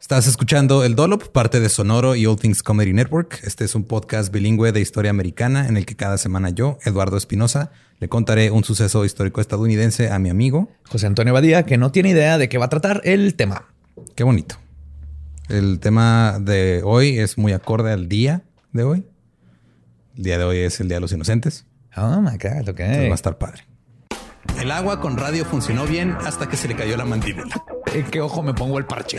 [0.00, 3.40] Estás escuchando El Dolop, parte de Sonoro y All Things Comedy Network.
[3.42, 7.16] Este es un podcast bilingüe de historia americana en el que cada semana yo, Eduardo
[7.16, 11.90] Espinosa, le contaré un suceso histórico estadounidense a mi amigo José Antonio Badía, que no
[11.90, 13.64] tiene idea de qué va a tratar el tema.
[14.14, 14.56] Qué bonito.
[15.48, 18.42] El tema de hoy es muy acorde al día
[18.72, 19.04] de hoy.
[20.16, 21.64] El día de hoy es el Día de los Inocentes.
[21.96, 22.80] Oh my God, ok.
[22.80, 23.64] Entonces va a estar padre.
[24.60, 27.62] El agua con radio funcionó bien hasta que se le cayó la mandíbula.
[27.92, 29.18] ¿En qué ojo me pongo el parche?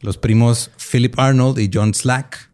[0.00, 2.50] Los primos Philip Arnold y John Slack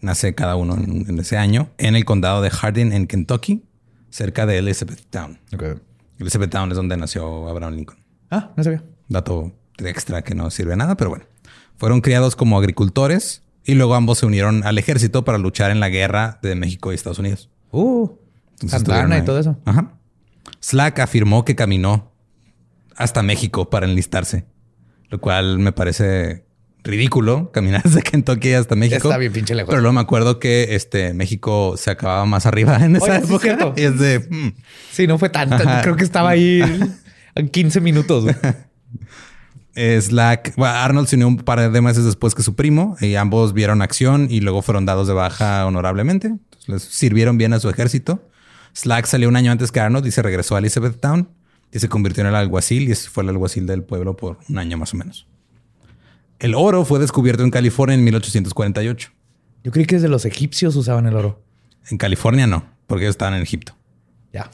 [0.00, 3.64] nace cada uno en, ese año en el condado de Hardin, en Kentucky,
[4.10, 5.38] cerca de Elizabethtown.
[5.54, 5.74] Okay.
[6.18, 7.98] Elizabethtown es donde nació Abraham Lincoln.
[8.30, 8.82] Ah, no sabía.
[9.08, 11.24] Dato extra que no sirve a nada, pero bueno.
[11.76, 15.88] Fueron criados como agricultores y luego ambos se unieron al ejército para luchar en la
[15.88, 17.50] guerra de México y Estados Unidos.
[17.70, 18.08] Uh,
[18.66, 19.56] Santana y todo eso.
[19.64, 19.92] Ajá.
[20.60, 22.10] Slack afirmó que caminó
[22.96, 24.46] hasta México para enlistarse,
[25.08, 26.47] lo cual me parece
[26.88, 29.08] ridículo caminar desde Kentucky hasta México.
[29.08, 29.70] Está bien pinche lejos.
[29.70, 33.72] Pero luego me acuerdo que este México se acababa más arriba en esa época.
[33.76, 34.20] y es de...
[34.20, 34.54] Mm.
[34.90, 35.56] Sí, no fue tanto.
[35.82, 36.62] Creo que estaba ahí
[37.34, 38.24] en 15 minutos.
[39.74, 43.52] Slack, bueno, Arnold se unió un par de meses después que su primo y ambos
[43.52, 46.34] vieron acción y luego fueron dados de baja honorablemente.
[46.66, 48.28] les sirvieron bien a su ejército.
[48.74, 51.28] Slack salió un año antes que Arnold y se regresó a Elizabethtown
[51.72, 54.78] y se convirtió en el alguacil y fue el alguacil del pueblo por un año
[54.78, 55.26] más o menos.
[56.38, 59.10] El oro fue descubierto en California en 1848.
[59.64, 61.42] Yo creí que desde los egipcios usaban el oro.
[61.90, 63.76] En California no, porque ellos estaban en Egipto.
[64.32, 64.50] Ya.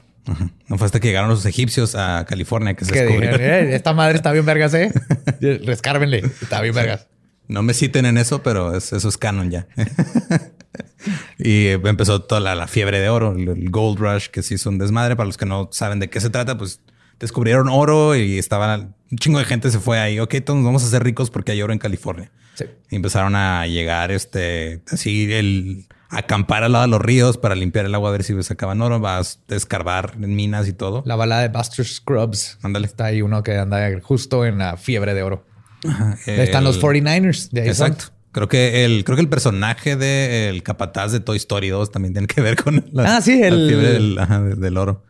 [0.69, 3.31] No fue hasta que llegaron los egipcios a California que se descubrió.
[3.37, 4.93] Eh, esta madre está bien vergas, ¿eh?
[5.65, 6.19] Rescárbenle.
[6.41, 7.09] Está bien vergas.
[7.49, 9.67] No me citen en eso, pero eso es canon ya.
[11.39, 15.15] y empezó toda la, fiebre de oro, el, Gold Rush, que sí es un desmadre.
[15.17, 16.81] Para los que no saben de qué se trata, pues
[17.21, 18.77] descubrieron oro y estaba
[19.11, 20.19] un chingo de gente se fue ahí.
[20.21, 22.31] Ok, todos nos vamos a hacer ricos porque hay oro en California.
[22.55, 22.65] Sí.
[22.91, 27.87] Y empezaron a llegar, este, así, el acampar al lado de los ríos para limpiar
[27.87, 31.03] el agua, a ver si sacaban oro, vas a escarbar en minas y todo.
[31.07, 32.59] La balada de Buster Scrubs.
[32.63, 32.87] Ándale.
[32.87, 35.45] Está ahí uno que anda justo en la fiebre de oro.
[35.89, 37.51] Ajá, Están los 49ers.
[37.51, 37.89] De ahí son.
[37.93, 38.15] Exacto.
[38.33, 42.27] Creo que el, creo que el personaje del capataz de Toy Story 2 también tiene
[42.27, 45.05] que ver con la, Ah, sí, la el- fiebre del, ajá, de- del oro.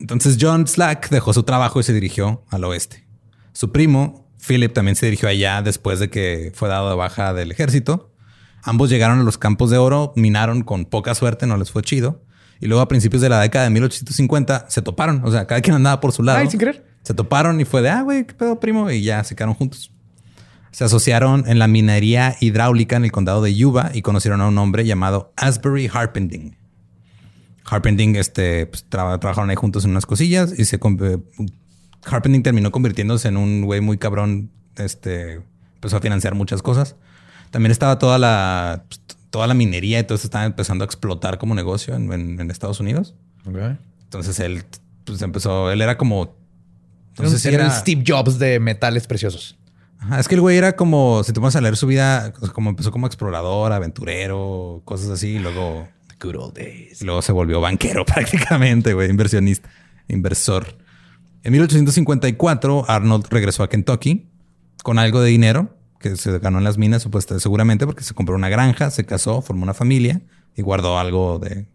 [0.00, 3.06] Entonces John Slack dejó su trabajo y se dirigió al oeste.
[3.52, 7.50] Su primo, Philip, también se dirigió allá después de que fue dado de baja del
[7.50, 8.12] ejército.
[8.62, 12.22] Ambos llegaron a los campos de oro, minaron con poca suerte, no les fue chido.
[12.60, 15.22] Y luego a principios de la década de 1850 se toparon.
[15.24, 16.38] O sea, cada quien andaba por su lado.
[16.38, 16.84] Ay, sin querer.
[17.02, 18.90] Se toparon y fue de, ah, güey, qué pedo, primo.
[18.90, 19.92] Y ya se quedaron juntos.
[20.70, 24.58] Se asociaron en la minería hidráulica en el condado de Yuba y conocieron a un
[24.58, 26.56] hombre llamado Asbury Harpending.
[27.70, 31.18] Harpending, este, pues, traba- trabajaron ahí juntos en unas cosillas y se con- eh,
[32.04, 34.50] Harpending terminó convirtiéndose en un güey muy cabrón.
[34.76, 35.40] Este
[35.74, 36.96] empezó a financiar muchas cosas.
[37.50, 39.00] También estaba toda la, pues,
[39.30, 42.50] toda la minería y todo eso estaba empezando a explotar como negocio en, en- en
[42.50, 43.14] Estados Unidos.
[44.04, 44.64] Entonces él
[45.04, 46.34] pues, empezó, él era como,
[47.42, 49.56] si era era, el Steve Jobs de metales preciosos.
[50.00, 52.50] Ajá, es que el güey era como, si te pones a leer su vida, sea,
[52.50, 55.88] como empezó como explorador, aventurero, cosas así, y luego,
[56.20, 57.02] Good old days.
[57.02, 59.68] luego se volvió banquero prácticamente, güey, inversionista,
[60.08, 60.76] inversor.
[61.44, 64.28] En 1854, Arnold regresó a Kentucky
[64.82, 68.34] con algo de dinero que se ganó en las minas, supuestamente, seguramente, porque se compró
[68.36, 70.20] una granja, se casó, formó una familia
[70.54, 71.66] y guardó algo de,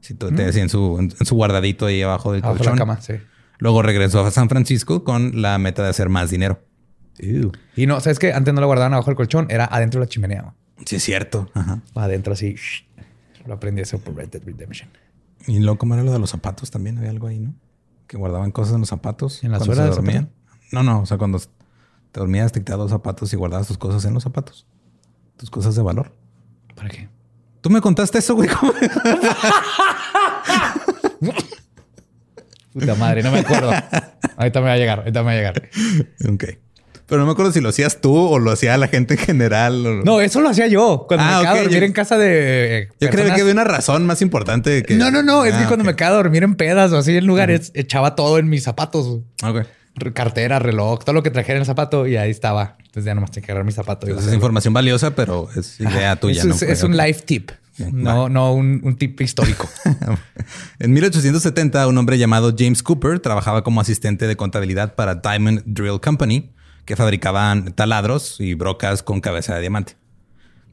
[0.00, 2.72] si tú te decía, en su, en, en su guardadito ahí abajo del colchón.
[2.72, 3.14] la cama, sí.
[3.58, 6.60] Luego regresó a San Francisco con la meta de hacer más dinero.
[7.76, 8.32] Y no, ¿sabes qué?
[8.32, 10.54] Antes no lo guardaban abajo del colchón, era adentro de la chimenea.
[10.84, 11.50] Sí, es cierto.
[11.54, 11.80] Ajá.
[11.94, 12.56] Adentro así.
[13.46, 14.90] Lo aprendí eso por Red Dead Redemption.
[15.46, 16.70] Y luego, ¿cómo era lo de los zapatos?
[16.70, 17.54] También había algo ahí, ¿no?
[18.06, 19.42] Que guardaban cosas en los zapatos.
[19.42, 20.30] ¿En la cuando suela se del dormían.
[20.70, 21.00] No, no.
[21.00, 24.22] O sea, cuando te dormías, te quitabas los zapatos y guardabas tus cosas en los
[24.22, 24.66] zapatos.
[25.36, 26.14] Tus cosas de valor.
[26.76, 27.08] ¿Para qué?
[27.60, 28.48] Tú me contaste eso, güey.
[32.72, 33.70] Puta madre, no me acuerdo.
[34.36, 35.70] ahorita me va a llegar, ahorita me va a llegar.
[36.32, 36.44] ok.
[37.06, 39.86] Pero no me acuerdo si lo hacías tú o lo hacía la gente en general.
[39.86, 41.92] o- No, eso lo hacía yo cuando Ah, me quedaba ok, a dormir yo- en
[41.92, 42.78] casa de.
[42.78, 44.94] eh, Yo creo personas- que había una razón más importante que.
[44.94, 45.44] No, no, no.
[45.44, 45.88] Es Ah, que cuando ok.
[45.90, 49.20] me quedaba dormir en pedas o así en lugares, echaba todo en mis zapatos.
[49.44, 49.66] Ok.
[50.14, 52.76] Cartera, reloj, todo lo que trajera en el zapato y ahí estaba.
[52.78, 54.06] Entonces ya nomás tenía que agarrar mi zapato.
[54.06, 56.42] Entonces, es información valiosa, pero es idea tuya.
[56.66, 57.50] Es, un life tip.
[57.92, 59.68] No, no un, un tip histórico.
[60.78, 66.00] en 1870, un hombre llamado James Cooper trabajaba como asistente de contabilidad para Diamond Drill
[66.00, 66.50] Company,
[66.84, 69.96] que fabricaban taladros y brocas con cabeza de diamante.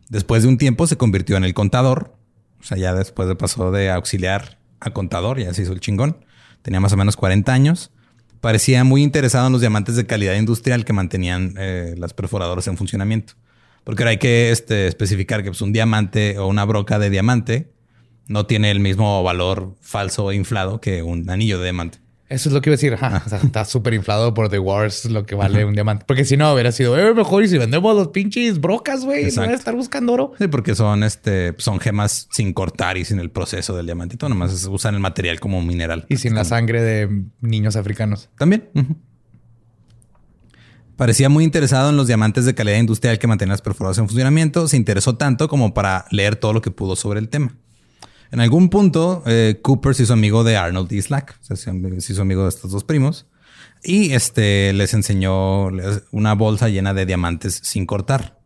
[0.10, 2.16] Después de un tiempo se convirtió en el contador.
[2.60, 6.26] O sea, ya después de pasó de auxiliar a contador, ya se hizo el chingón.
[6.62, 7.92] Tenía más o menos 40 años.
[8.42, 12.78] Parecía muy interesado en los diamantes de calidad industrial que mantenían eh, las perforadoras en
[12.78, 13.34] funcionamiento.
[13.84, 17.72] Porque ahora hay que este, especificar que pues, un diamante o una broca de diamante
[18.28, 22.00] no tiene el mismo valor falso o inflado que un anillo de diamante.
[22.30, 22.94] Eso es lo que iba a decir.
[22.94, 23.24] Ajá.
[23.26, 26.06] O sea, está súper inflado por The Wars lo que vale un diamante.
[26.08, 29.18] Porque si no, hubiera sido eh, mejor y si vendemos los pinches brocas, güey.
[29.18, 29.52] No voy Exacto.
[29.52, 30.34] a estar buscando oro.
[30.38, 34.30] Sí, porque son, este, son gemas sin cortar y sin el proceso del diamantito.
[34.30, 36.06] Nomás usan el material como mineral.
[36.08, 38.30] Y sin la sangre de niños africanos.
[38.38, 38.70] También.
[40.96, 44.68] Parecía muy interesado en los diamantes de calidad industrial que mantenían las perforadoras en funcionamiento.
[44.68, 47.56] Se interesó tanto como para leer todo lo que pudo sobre el tema.
[48.32, 51.38] En algún punto, eh, Cooper se hizo amigo de Arnold y Slack.
[51.42, 53.26] O sea, se hizo amigo de estos dos primos.
[53.84, 55.68] Y este les enseñó
[56.12, 58.38] una bolsa llena de diamantes sin cortar.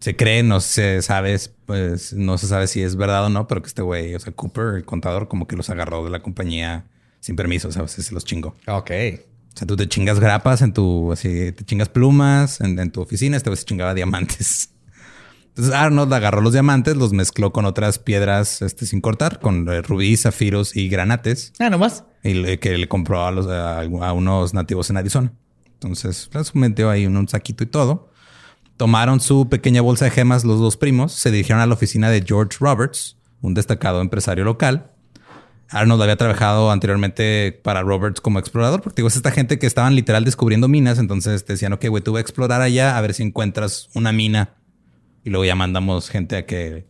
[0.00, 3.62] Se cree, no se sabe, pues no se sabe si es verdad o no, pero
[3.62, 6.86] que este güey, o sea, Cooper, el contador, como que los agarró de la compañía
[7.20, 8.56] sin permiso, o sea, se los chingó.
[8.68, 8.90] Ok.
[9.54, 13.00] O sea, tú te chingas grapas en tu, así, te chingas plumas en, en tu
[13.00, 14.70] oficina, este vez se chingaba diamantes.
[15.58, 19.82] Entonces Arnold agarró los diamantes, los mezcló con otras piedras este, sin cortar, con eh,
[19.82, 22.04] rubíes, zafiros y granates, Ah, nomás.
[22.22, 25.32] y le- que le compró a, los, a, a unos nativos en Arizona.
[25.74, 28.12] Entonces los metió ahí en un saquito y todo.
[28.76, 32.22] Tomaron su pequeña bolsa de gemas los dos primos, se dirigieron a la oficina de
[32.24, 34.92] George Roberts, un destacado empresario local.
[35.70, 39.96] Arnold había trabajado anteriormente para Roberts como explorador, porque digo, es esta gente que estaban
[39.96, 43.12] literal descubriendo minas, entonces te decían, ok, güey, tú vas a explorar allá a ver
[43.12, 44.54] si encuentras una mina
[45.28, 46.86] y luego ya mandamos gente a que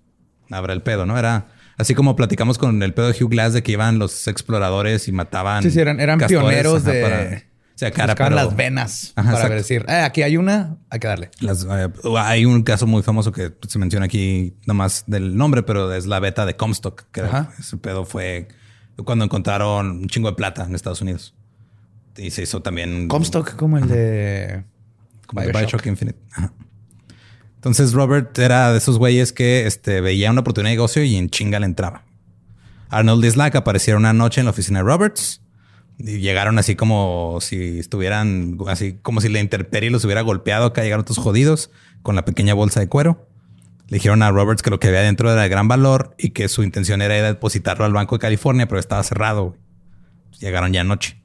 [0.50, 1.18] abra el pedo, ¿no?
[1.18, 5.08] Era así como platicamos con el pedo de Hugh Glass de que iban los exploradores
[5.08, 5.62] y mataban.
[5.64, 7.02] Sí, sí, eran, eran castores, pioneros ajá, de.
[7.02, 7.42] para-
[7.74, 11.06] o sea, cara, pero- las venas Ajá, para decir, eh, aquí hay una, hay que
[11.08, 11.30] darle.
[11.40, 15.92] Las, eh, hay un caso muy famoso que se menciona aquí, nomás del nombre, pero
[15.92, 17.52] es la beta de Comstock, que Ajá.
[17.58, 18.48] ese pedo fue
[19.04, 21.34] cuando encontraron un chingo de plata en Estados Unidos.
[22.16, 23.06] Y se hizo también...
[23.08, 24.64] Comstock como el de...
[25.26, 26.18] Como de Bioshock Infinite.
[26.32, 26.52] Ajá.
[27.58, 31.28] Entonces Robert era de esos güeyes que este, veía una oportunidad de negocio y en
[31.28, 32.04] chinga le entraba.
[32.88, 35.42] Arnold y Slack aparecieron una noche en la oficina de Roberts
[35.98, 40.66] y llegaron así como si estuvieran, así como si la intemperie los hubiera golpeado.
[40.66, 41.72] Acá llegaron todos jodidos
[42.02, 43.26] con la pequeña bolsa de cuero.
[43.88, 46.48] Le dijeron a Roberts que lo que había dentro era de gran valor y que
[46.48, 49.56] su intención era depositarlo al Banco de California, pero estaba cerrado.
[50.38, 51.20] Llegaron ya anoche.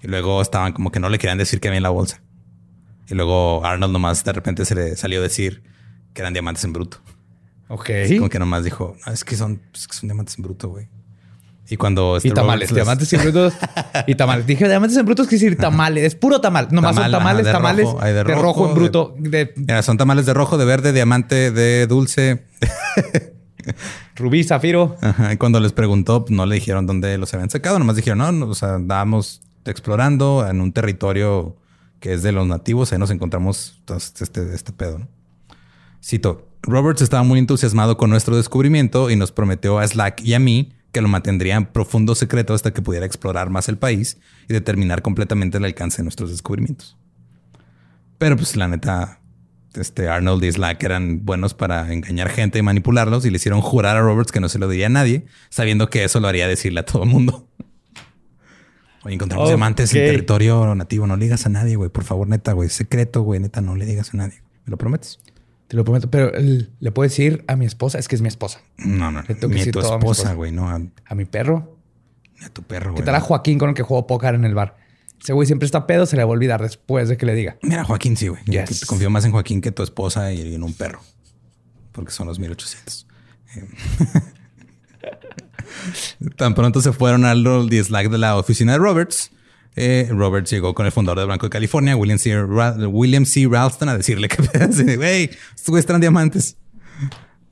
[0.00, 2.22] Y luego estaban como que no le querían decir que había en la bolsa.
[3.08, 5.62] Y luego Arnold nomás de repente se le salió a decir
[6.12, 6.98] que eran diamantes en bruto.
[7.68, 7.90] Ok.
[8.04, 10.68] Así como que nomás dijo, "No, es que son, es que son diamantes en bruto,
[10.68, 10.88] güey.
[11.68, 12.18] Y cuando...
[12.22, 13.52] Y tamales, les- diamantes en brutos.
[14.06, 14.46] y tamales.
[14.46, 16.04] Dije diamantes en brutos, quiere decir tamales.
[16.04, 16.68] Es puro tamal.
[16.70, 17.84] Nomás Tamal, son tamales, ajá, de tamales.
[17.86, 18.04] rojo.
[18.04, 19.14] De de, rojo, en bruto.
[19.18, 22.44] De, Mira, son tamales de rojo, de verde, diamante, de dulce.
[24.14, 24.96] rubí, zafiro.
[25.00, 27.78] Ajá, Y cuando les preguntó, pues, no le dijeron dónde los habían sacado.
[27.78, 31.56] Nomás dijeron, no, no, o sea, andábamos explorando en un territorio
[32.06, 32.92] que es de los nativos.
[32.92, 33.82] Ahí nos encontramos
[34.20, 35.08] este, este pedo.
[36.00, 40.38] Cito, Roberts estaba muy entusiasmado con nuestro descubrimiento y nos prometió a Slack y a
[40.38, 44.52] mí que lo mantendría en profundo secreto hasta que pudiera explorar más el país y
[44.52, 46.96] determinar completamente el alcance de nuestros descubrimientos.
[48.18, 49.18] Pero pues la neta,
[49.74, 53.96] este Arnold y Slack eran buenos para engañar gente y manipularlos y le hicieron jurar
[53.96, 56.78] a Roberts que no se lo diría a nadie, sabiendo que eso lo haría decirle
[56.78, 57.48] a todo el mundo.
[59.06, 61.06] Oye, encontramos diamantes en territorio nativo.
[61.06, 61.90] No le digas a nadie, güey.
[61.90, 62.68] Por favor, neta, güey.
[62.68, 63.38] Secreto, güey.
[63.40, 64.42] Neta, no le digas a nadie.
[64.64, 65.20] ¿Me lo prometes?
[65.68, 66.10] Te lo prometo.
[66.10, 67.98] Pero le puedo decir a mi esposa.
[68.00, 68.60] Es que es mi esposa.
[68.78, 69.20] No, no.
[69.22, 70.50] Le tengo que Ni a decir tu todo a mi esposa, güey.
[70.52, 71.78] No, a, A mi perro.
[72.44, 73.04] a tu perro, ¿Qué güey.
[73.04, 74.76] tal a Joaquín con el que juego póker en el bar?
[75.22, 76.04] Ese güey siempre está pedo.
[76.04, 77.56] Se le va a olvidar después de que le diga.
[77.62, 78.42] Mira, Joaquín, sí, güey.
[78.46, 78.80] Yes.
[78.80, 81.00] que- Confío más en Joaquín que tu esposa y en un perro.
[81.92, 83.06] Porque son los 1800.
[86.36, 89.30] Tan pronto se fueron al Slack de la oficina de Roberts.
[89.74, 93.46] eh, Roberts llegó con el fundador del Banco de California, William C.
[93.48, 96.56] Ralston, a decirle que, güey, estos traen diamantes.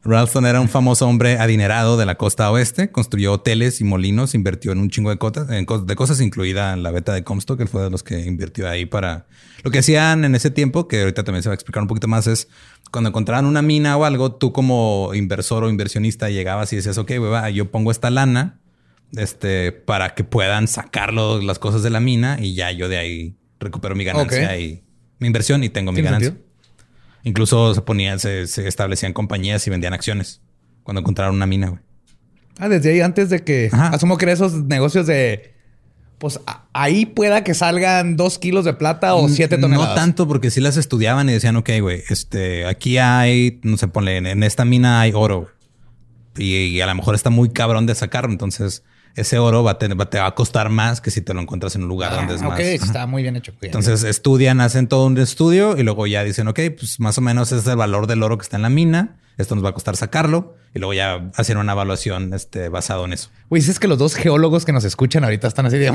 [0.07, 4.73] Ralston era un famoso hombre adinerado de la costa oeste, construyó hoteles y molinos, invirtió
[4.73, 7.89] en un chingo de, cotas- de cosas, incluida la beta de Comstock, que fue de
[7.91, 9.27] los que invirtió ahí para...
[9.63, 12.07] Lo que hacían en ese tiempo, que ahorita también se va a explicar un poquito
[12.07, 12.49] más, es
[12.95, 17.11] cuando encontraban una mina o algo, tú como inversor o inversionista llegabas y decías, ok,
[17.21, 18.61] va, yo pongo esta lana
[19.17, 23.37] este, para que puedan sacarlo las cosas de la mina y ya yo de ahí
[23.59, 24.85] recupero mi ganancia y
[25.19, 26.29] mi inversión y tengo mi ¿Tiene ganancia.
[26.31, 26.49] sentido?
[27.25, 30.41] Incluso se ponían, se, se establecían compañías y vendían acciones
[30.85, 31.83] cuando encontraron una mina, güey.
[32.61, 33.71] Ah, desde ahí antes de que...
[33.73, 33.89] Ajá.
[33.89, 35.54] Asumo que eran esos negocios de...
[36.25, 36.41] Pues
[36.73, 39.91] ahí pueda que salgan dos kilos de plata o siete toneladas.
[39.91, 43.89] No tanto porque sí las estudiaban y decían, ok, güey, este, aquí hay, no sé,
[43.89, 45.51] ponle, en- esta mina hay oro.
[46.39, 48.33] Y, y a lo mejor está muy cabrón de sacarlo.
[48.33, 48.85] Entonces,
[49.17, 51.43] ese oro va a tener- va- te va a costar más que si te lo
[51.43, 52.59] encuentras en un lugar Ah, donde es ok, más.
[52.59, 52.87] sí, Ajá.
[52.87, 53.53] está muy bien hecho.
[53.61, 53.67] Bien.
[53.67, 57.53] Entonces estudian, hacen todo un estudio y luego ya dicen, ok, pues más o menos
[57.53, 59.17] es el valor del oro que está en la mina.
[59.37, 63.13] Esto nos va a costar sacarlo y luego ya hacen una evaluación este, basado en
[63.13, 63.31] eso.
[63.51, 65.91] Güey, si es que los dos geólogos que nos escuchan ahorita están así de...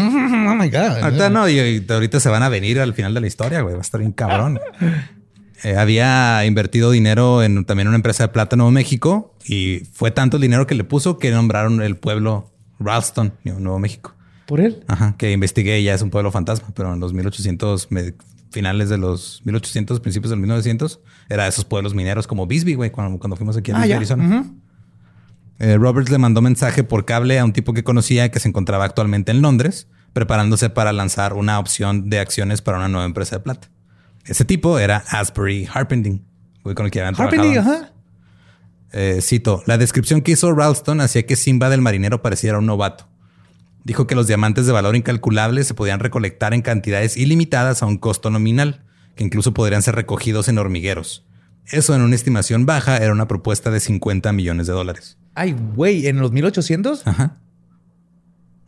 [0.49, 1.03] Oh my God.
[1.03, 3.73] Ahorita no, y, y ahorita se van a venir al final de la historia, güey.
[3.75, 4.59] Va a estar bien cabrón.
[5.61, 10.09] Eh, había invertido dinero en también una empresa de plata en Nuevo México y fue
[10.09, 14.15] tanto el dinero que le puso que nombraron el pueblo Ralston, Nuevo México.
[14.45, 14.85] ¿Por él?
[14.87, 18.13] Ajá, que investigué y ya es un pueblo fantasma, pero en los 1800, me-
[18.51, 22.89] finales de los 1800, principios del 1900, era de esos pueblos mineros como Bisbee, güey,
[22.91, 23.81] cuando, cuando fuimos aquí a Ah.
[23.83, 24.45] Arizona.
[25.59, 28.85] Eh, Roberts le mandó mensaje por cable a un tipo que conocía que se encontraba
[28.85, 33.41] actualmente en Londres, preparándose para lanzar una opción de acciones para una nueva empresa de
[33.43, 33.69] plata.
[34.25, 36.25] Ese tipo era Asbury Harpending,
[36.63, 37.83] güey, con el que habían Harpending, trabajado.
[37.83, 37.93] ajá.
[38.91, 43.07] Eh, cito, la descripción que hizo Ralston hacía que Simba del marinero pareciera un novato.
[43.89, 47.97] Dijo que los diamantes de valor incalculable se podían recolectar en cantidades ilimitadas a un
[47.97, 48.83] costo nominal,
[49.15, 51.25] que incluso podrían ser recogidos en hormigueros.
[51.65, 55.17] Eso en una estimación baja era una propuesta de 50 millones de dólares.
[55.33, 57.37] Ay, güey, en los 1800 Ajá.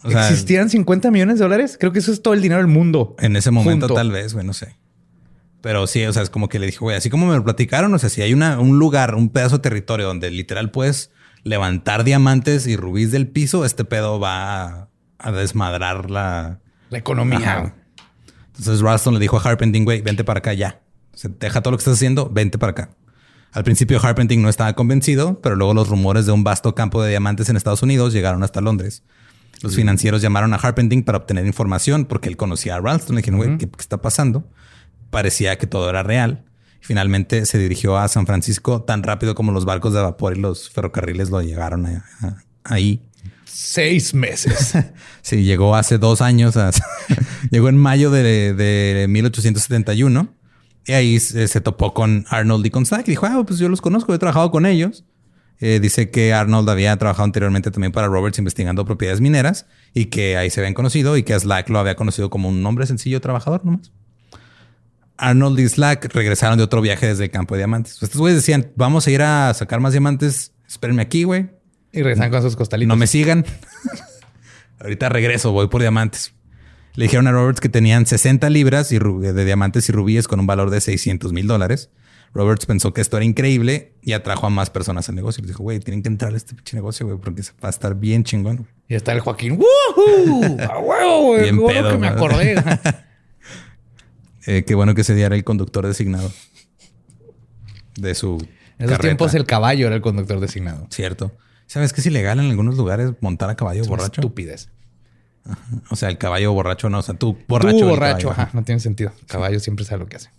[0.01, 1.77] O sea, existían 50 millones de dólares.
[1.79, 3.15] Creo que eso es todo el dinero del mundo.
[3.19, 3.93] en ese momento junto.
[3.93, 4.75] tal vez, güey, no sé.
[5.61, 7.93] Pero sí, o sea, es como que le dijo, güey, así como me lo platicaron,
[7.93, 11.11] o sea, si hay una, un lugar, un pedazo de territorio donde literal puedes
[11.43, 14.90] levantar diamantes y rubíes del piso, este pedo va a,
[15.21, 16.59] a desmadrar la...
[16.89, 17.37] La economía.
[17.37, 17.75] Ajá.
[18.57, 20.81] Entonces Ralston le dijo a Harpending, güey, vente para acá ya.
[21.13, 22.89] O sea, deja todo lo que estás haciendo, vente para acá.
[23.53, 27.09] Al principio Harpending no estaba convencido, pero luego los rumores de un vasto campo de
[27.09, 29.03] diamantes en Estados Unidos llegaron hasta Londres.
[29.61, 33.15] Los financieros llamaron a Harpending para obtener información porque él conocía a Ralston.
[33.15, 34.49] Le dijeron, güey, ¿qué, qué está pasando?
[35.09, 36.45] Parecía que todo era real.
[36.79, 40.69] Finalmente se dirigió a San Francisco tan rápido como los barcos de vapor y los
[40.69, 43.03] ferrocarriles lo llegaron a- a- ahí.
[43.51, 44.73] Seis meses.
[45.23, 46.55] Sí, llegó hace dos años.
[47.51, 50.33] llegó en mayo de, de 1871.
[50.85, 53.07] Y ahí se, topó con Arnold y con Slack.
[53.07, 55.05] Y dijo, ah, pues yo los conozco, he trabajado con ellos.
[55.59, 60.35] Eh, dice que Arnold había trabajado anteriormente también para Roberts investigando propiedades mineras y que
[60.35, 63.63] ahí se habían conocido y que Slack lo había conocido como un hombre sencillo trabajador
[63.63, 63.91] nomás.
[65.17, 68.01] Arnold y Slack regresaron de otro viaje desde el campo de diamantes.
[68.01, 70.53] Estos güeyes decían, vamos a ir a sacar más diamantes.
[70.67, 71.51] Espérenme aquí, güey.
[71.91, 72.87] Y regresan con sus costalitos.
[72.87, 73.45] No me sigan.
[74.79, 76.33] Ahorita regreso, voy por diamantes.
[76.95, 80.69] Le dijeron a Roberts que tenían 60 libras de diamantes y rubíes con un valor
[80.69, 81.89] de 600 mil dólares.
[82.33, 85.41] Roberts pensó que esto era increíble y atrajo a más personas al negocio.
[85.41, 87.95] Les dijo, güey, tienen que entrar a este pinche negocio, güey, porque va a estar
[87.95, 88.57] bien chingón.
[88.57, 88.69] güey".
[88.87, 89.59] Y está el Joaquín.
[89.59, 90.57] ¡Woohoo!
[90.69, 91.41] ¡A huevo, güey!
[91.43, 92.55] Bien Qué bueno pedo, que me acordé.
[94.47, 96.31] Eh, qué bueno que ese día era el conductor designado
[97.95, 98.37] de su.
[98.37, 99.01] En esos carreta.
[99.01, 100.87] tiempos el caballo era el conductor designado.
[100.89, 101.37] Cierto.
[101.71, 104.19] ¿Sabes que es ilegal en algunos lugares montar a caballo Es una borracho?
[104.19, 104.67] Estupidez.
[105.89, 106.99] O sea, el caballo borracho no.
[106.99, 107.77] O sea, tú borracho.
[107.77, 108.27] Tú borracho.
[108.27, 108.41] caballo.
[108.49, 109.13] Ajá, no tiene sentido.
[109.21, 110.31] El caballo siempre sabe lo que hace.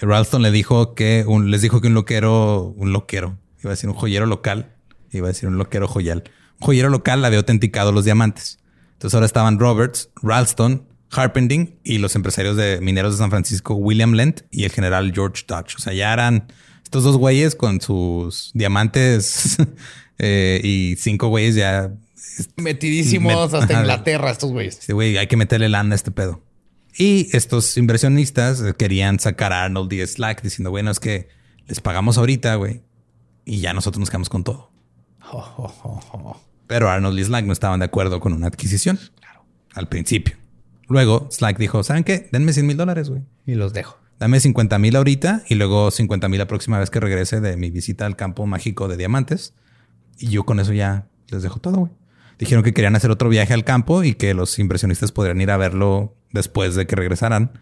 [0.00, 3.88] Ralston le dijo que un, les dijo que un loquero, un loquero, iba a decir
[3.88, 4.74] un joyero local,
[5.12, 6.24] iba a decir un loquero joyal.
[6.58, 8.58] Un joyero local había autenticado los diamantes.
[8.94, 14.10] Entonces ahora estaban Roberts, Ralston, Harpending y los empresarios de mineros de San Francisco, William
[14.12, 15.76] Lent y el general George Dodge.
[15.76, 16.48] O sea, ya eran
[16.82, 19.58] estos dos güeyes con sus diamantes
[20.18, 21.92] eh, y cinco güeyes ya.
[22.56, 23.80] Metidísimos Met- hasta.
[23.80, 24.80] Inglaterra estos güeyes.
[24.88, 26.42] Güey, hay que meterle lana a este pedo.
[26.96, 31.28] Y estos inversionistas querían sacar a Arnold y Slack diciendo, bueno, es que
[31.66, 32.82] les pagamos ahorita, güey,
[33.44, 34.70] y ya nosotros nos quedamos con todo.
[36.66, 38.98] Pero Arnold y Slack no estaban de acuerdo con una adquisición.
[39.20, 39.44] Claro.
[39.74, 40.36] Al principio.
[40.88, 42.28] Luego Slack dijo, ¿saben qué?
[42.32, 43.22] Denme 100 mil dólares, güey.
[43.46, 43.98] Y los dejo.
[44.18, 47.70] Dame 50 mil ahorita y luego 50 mil la próxima vez que regrese de mi
[47.70, 49.54] visita al campo mágico de diamantes.
[50.18, 51.92] Y yo con eso ya les dejo todo, güey.
[52.38, 55.56] Dijeron que querían hacer otro viaje al campo y que los inversionistas podrían ir a
[55.56, 57.60] verlo después de que regresaran.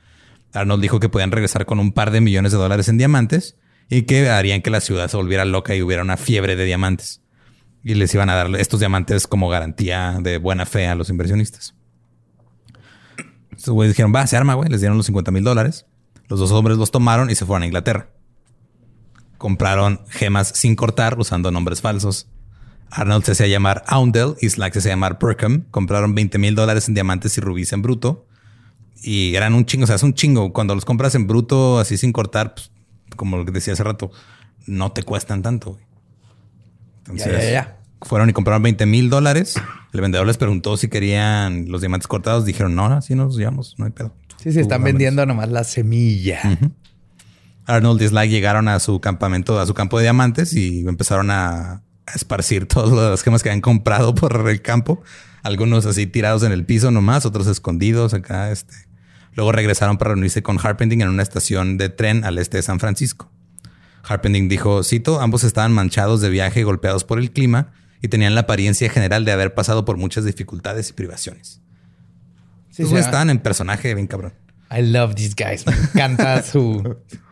[0.52, 3.56] Arnold dijo que podían regresar con un par de millones de dólares en diamantes
[3.88, 7.22] y que harían que la ciudad se volviera loca y hubiera una fiebre de diamantes.
[7.82, 11.74] Y les iban a dar estos diamantes como garantía de buena fe a los inversionistas.
[13.52, 14.68] Estos güeyes dijeron, va, se arma, güey.
[14.68, 15.86] Les dieron los 50 mil dólares.
[16.28, 18.10] Los dos hombres los tomaron y se fueron a Inglaterra.
[19.38, 22.28] Compraron gemas sin cortar usando nombres falsos.
[22.90, 25.64] Arnold se hacía llamar Aundel y Slack se hacía llamar Perkham.
[25.70, 28.26] Compraron 20 mil dólares en diamantes y rubíes en bruto.
[29.02, 30.52] Y eran un chingo, o sea, es un chingo.
[30.52, 32.70] Cuando los compras en bruto, así sin cortar, pues,
[33.16, 34.10] como lo que decía hace rato,
[34.66, 35.72] no te cuestan tanto.
[35.72, 35.84] güey.
[37.00, 37.78] Entonces, Ya, ya, ya.
[38.02, 39.54] fueron y compraron 20 mil dólares.
[39.92, 42.44] El vendedor les preguntó si querían los diamantes cortados.
[42.44, 44.14] Dijeron, no, así nos los llevamos, no hay pedo.
[44.38, 46.40] Sí, sí, están vendiendo nomás la semilla.
[47.66, 51.82] Arnold y Slack llegaron a su campamento, a su campo de diamantes y empezaron a,
[52.06, 55.02] a esparcir todas las gemas que habían comprado por el campo.
[55.42, 58.50] Algunos así tirados en el piso nomás, otros escondidos acá.
[58.50, 58.74] Este.
[59.34, 62.80] Luego regresaron para reunirse con Harpending en una estación de tren al este de San
[62.80, 63.30] Francisco.
[64.02, 68.34] Harpending dijo, cito, ambos estaban manchados de viaje y golpeados por el clima y tenían
[68.34, 71.60] la apariencia general de haber pasado por muchas dificultades y privaciones.
[72.70, 72.98] Sí, ah.
[72.98, 74.34] estaban en personaje bien cabrón.
[74.70, 75.66] I love these guys.
[75.66, 76.96] Me encanta su.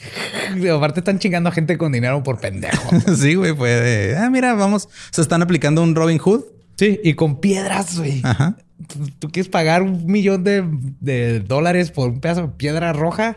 [0.76, 2.90] Aparte están chingando a gente con dinero por pendejo.
[3.16, 6.42] sí, güey, fue de, ah, mira, vamos, se están aplicando un Robin Hood.
[6.76, 8.20] Sí, y con piedras, güey.
[8.24, 8.56] Ajá.
[8.88, 10.64] ¿Tú, tú quieres pagar un millón de,
[11.00, 13.36] de dólares por un pedazo de piedra roja?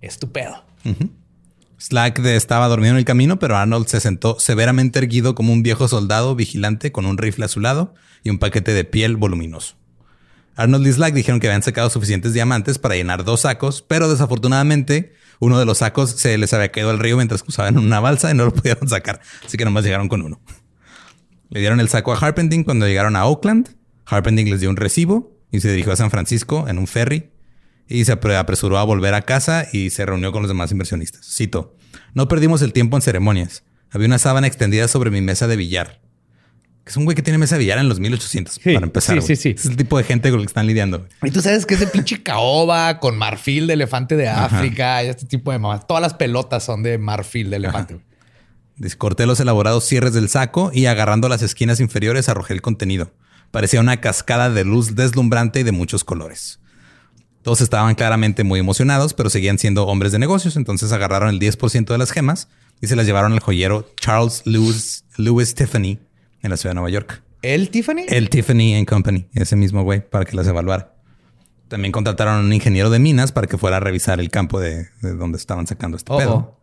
[0.00, 0.64] Estupendo.
[1.78, 5.62] Slack de- estaba dormido en el camino, pero Arnold se sentó severamente erguido como un
[5.62, 9.74] viejo soldado vigilante con un rifle a su lado y un paquete de piel voluminoso.
[10.54, 15.12] Arnold y Slack dijeron que habían sacado suficientes diamantes para llenar dos sacos, pero desafortunadamente
[15.44, 18.34] uno de los sacos se les había caído al río mientras cruzaban una balsa y
[18.34, 20.40] no lo pudieron sacar, así que nomás llegaron con uno.
[21.50, 23.76] Le dieron el saco a Harpending cuando llegaron a Oakland.
[24.06, 27.30] Harpending les dio un recibo y se dirigió a San Francisco en un ferry
[27.88, 31.26] y se apre- apresuró a volver a casa y se reunió con los demás inversionistas.
[31.26, 31.76] Cito,
[32.14, 33.64] no perdimos el tiempo en ceremonias.
[33.90, 36.00] Había una sábana extendida sobre mi mesa de billar.
[36.84, 39.14] Que es un güey que tiene mesa de billar en los 1800 Sí, para empezar.
[39.16, 39.36] sí, güey.
[39.36, 39.54] sí, sí.
[39.56, 40.98] Es el tipo de gente con el que están lidiando.
[40.98, 41.10] güey.
[41.24, 45.26] Y tú sabes que ese pinche caoba con marfil de elefante de África y este
[45.26, 45.86] tipo de mamás.
[45.86, 47.94] Todas las pelotas son de marfil de elefante.
[47.94, 48.06] güey.
[48.76, 53.12] Dice, Corté los elaborados cierres del saco y agarrando las esquinas inferiores arrojé el contenido.
[53.52, 56.58] Parecía una cascada de luz deslumbrante y de muchos colores.
[57.42, 61.86] Todos estaban claramente muy emocionados, pero seguían siendo hombres de negocios, entonces agarraron el 10%
[61.86, 62.48] de las gemas
[62.80, 65.98] y se las llevaron al joyero Charles Lewis, Lewis Tiffany
[66.42, 67.22] en la ciudad de Nueva York.
[67.42, 68.04] ¿El Tiffany?
[68.08, 70.94] El Tiffany and Company, ese mismo güey, para que las evaluara.
[71.68, 74.88] También contrataron a un ingeniero de minas para que fuera a revisar el campo de,
[75.00, 76.34] de donde estaban sacando este Oh, pedo.
[76.34, 76.58] oh.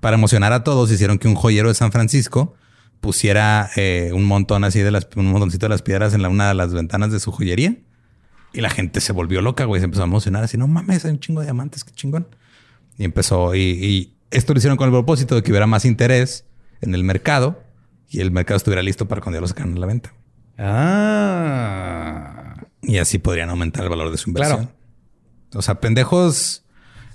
[0.00, 2.54] Para emocionar a todos, hicieron que un joyero de San Francisco
[3.00, 6.48] pusiera eh, un montón así de las, un montoncito de las piedras en la, una
[6.48, 7.76] de las ventanas de su joyería.
[8.52, 9.80] Y la gente se volvió loca, güey.
[9.80, 12.28] Se empezó a emocionar así, no mames, hay un chingo de diamantes, qué chingón.
[12.98, 16.44] Y empezó, y, y esto lo hicieron con el propósito de que hubiera más interés
[16.80, 17.62] en el mercado
[18.08, 20.14] y el mercado estuviera listo para cuando ya lo sacaran a la venta.
[20.58, 22.54] Ah.
[22.82, 24.66] Y así podrían aumentar el valor de su inversión.
[24.66, 24.74] Claro.
[25.54, 26.64] O sea, pendejos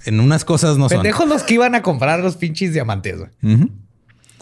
[0.06, 3.30] en unas cosas no Pendejos los que iban a comprar los pinches diamantes, güey.
[3.42, 3.54] son.
[3.54, 3.70] Ujú.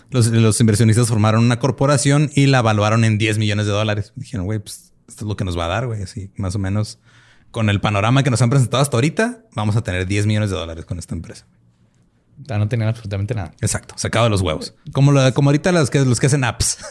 [0.10, 4.14] los, los inversionistas formaron una corporación y la evaluaron en 10 millones de dólares.
[4.16, 6.02] Dijeron, güey, pues esto es lo que nos va a dar, güey.
[6.02, 7.00] Así, más o menos,
[7.52, 10.56] con el panorama que nos han presentado hasta ahorita, vamos a tener 10 millones de
[10.56, 11.46] dólares con esta empresa.
[12.48, 13.52] No tenían absolutamente nada.
[13.62, 14.74] Exacto, sacado de los huevos.
[14.94, 16.78] Como, lo- como ahorita los que, los que hacen apps.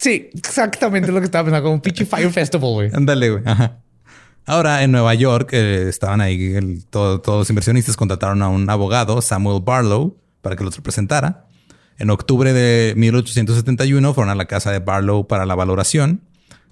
[0.00, 2.90] Sí, exactamente lo que estaba pensando, como un pinche Fire Festival, güey.
[2.92, 3.42] Ándale, güey.
[3.44, 3.78] Ajá.
[4.46, 8.70] Ahora en Nueva York eh, estaban ahí, el- todo- todos los inversionistas contrataron a un
[8.70, 11.46] abogado, Samuel Barlow, para que los representara.
[11.98, 16.22] En octubre de 1871 fueron a la casa de Barlow para la valoración.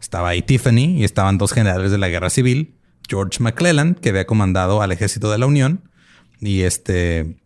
[0.01, 2.77] Estaba ahí Tiffany y estaban dos generales de la guerra civil,
[3.09, 5.83] George McClellan, que había comandado al ejército de la Unión,
[6.41, 7.37] y este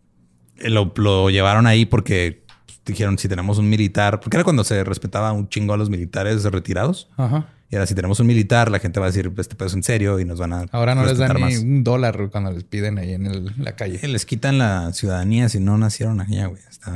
[0.61, 4.83] lo, lo llevaron ahí porque pues, dijeron si tenemos un militar, porque era cuando se
[4.85, 7.09] respetaba un chingo a los militares retirados.
[7.17, 7.49] Ajá.
[7.73, 9.85] Y ahora si tenemos un militar, la gente va a decir, este pedo es en
[9.85, 11.63] serio y nos van a Ahora no les dan respetar ni más.
[11.65, 14.01] un dólar cuando les piden ahí en el- la calle.
[14.09, 16.61] Les quitan la ciudadanía si no nacieron allá, güey.
[16.69, 16.93] Está,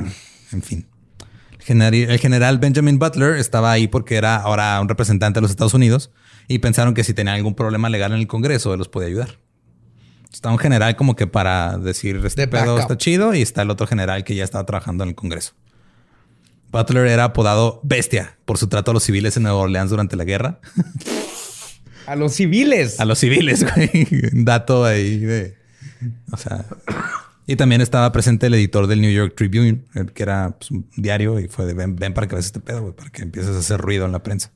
[0.51, 0.85] en fin.
[1.57, 5.51] El general, el general Benjamin Butler estaba ahí porque era ahora un representante de los
[5.51, 6.11] Estados Unidos
[6.49, 9.39] y pensaron que si tenía algún problema legal en el Congreso, él los podía ayudar.
[10.35, 13.87] Está un general como que para decir este pedo está chido y está el otro
[13.87, 15.53] general que ya estaba trabajando en el Congreso.
[16.73, 20.25] Butler era apodado Bestia por su trato a los civiles en Nueva Orleans durante la
[20.25, 20.59] guerra.
[22.05, 22.99] A los civiles.
[22.99, 24.09] A los civiles, güey.
[24.33, 25.55] Un dato ahí de.
[26.33, 26.65] O sea.
[27.47, 31.39] Y también estaba presente el editor del New York Tribune, que era pues, un diario,
[31.39, 33.59] y fue de ven, ven para que veas este pedo, güey, para que empieces a
[33.59, 34.51] hacer ruido en la prensa.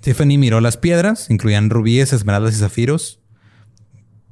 [0.00, 3.18] Tiffany miró las piedras, incluían rubíes, esmeraldas y zafiros.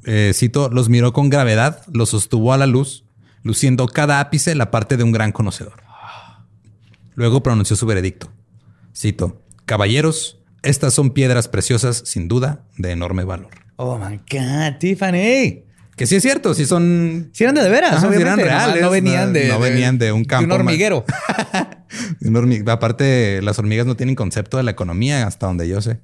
[0.07, 3.05] Eh, cito, los miró con gravedad, los sostuvo a la luz,
[3.43, 5.83] luciendo cada ápice la parte de un gran conocedor.
[7.15, 8.31] Luego pronunció su veredicto.
[8.97, 13.51] Cito, caballeros, estas son piedras preciosas, sin duda, de enorme valor.
[13.77, 15.65] Oh my God, Tiffany.
[15.97, 17.31] Que sí es cierto, sí son...
[17.33, 20.11] Si eran de, de veras, Ajá, sí eran reales, No venían de, no venían de
[20.11, 21.05] un campo un hormiguero.
[22.21, 26.01] un hormi- Aparte, las hormigas no tienen concepto de la economía hasta donde yo sé.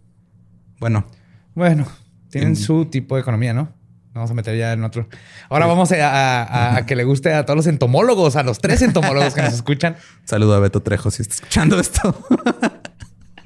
[0.78, 1.06] Bueno,
[1.54, 1.86] bueno,
[2.30, 3.72] tienen En- su tipo de economía, ¿no?
[4.12, 5.08] Vamos a meter ya en otro.
[5.48, 9.34] Ahora vamos a, a- que le guste a todos los entomólogos, a los tres entomólogos
[9.34, 9.96] que nos escuchan.
[10.24, 12.16] saludo a Beto Trejo si está escuchando esto.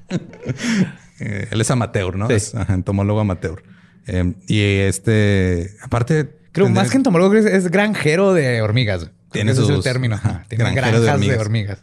[1.21, 2.27] Eh, él es amateur, ¿no?
[2.27, 2.35] Sí.
[2.35, 3.63] Es ajá, entomólogo amateur.
[4.07, 6.37] Eh, y este, aparte...
[6.53, 9.11] Creo más que entomólogo es, es granjero de hormigas.
[9.31, 10.17] Tiene ese es el término.
[10.17, 11.79] ajá, Tiene granjero de granjas de hormigas.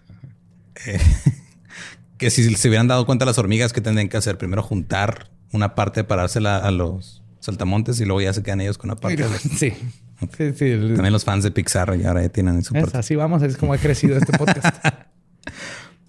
[0.83, 1.11] hormigas.
[2.17, 5.75] que si se hubieran dado cuenta las hormigas que tendrían que hacer, primero juntar una
[5.75, 9.23] parte para dársela a los saltamontes y luego ya se quedan ellos con una parte.
[9.57, 9.73] Sí.
[10.37, 10.65] Sí, sí.
[10.65, 12.97] el- También los fans de Pixar y ahora ya tienen su es, parte.
[12.99, 14.65] así vamos, es como ha crecido este podcast.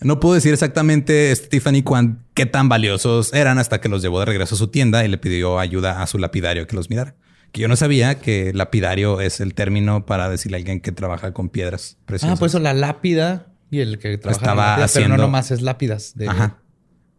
[0.01, 4.27] No puedo decir exactamente Stephanie cuán, qué tan valiosos eran hasta que los llevó de
[4.27, 7.15] regreso a su tienda y le pidió ayuda a su lapidario que los mirara.
[7.53, 11.33] Que yo no sabía que lapidario es el término para decirle a alguien que trabaja
[11.33, 12.37] con piedras preciosas.
[12.37, 15.63] ah, pues eso, la lápida y el que trabaja lápidas, pero no haciendo- nomás es
[15.63, 16.59] lápidas de, Ajá.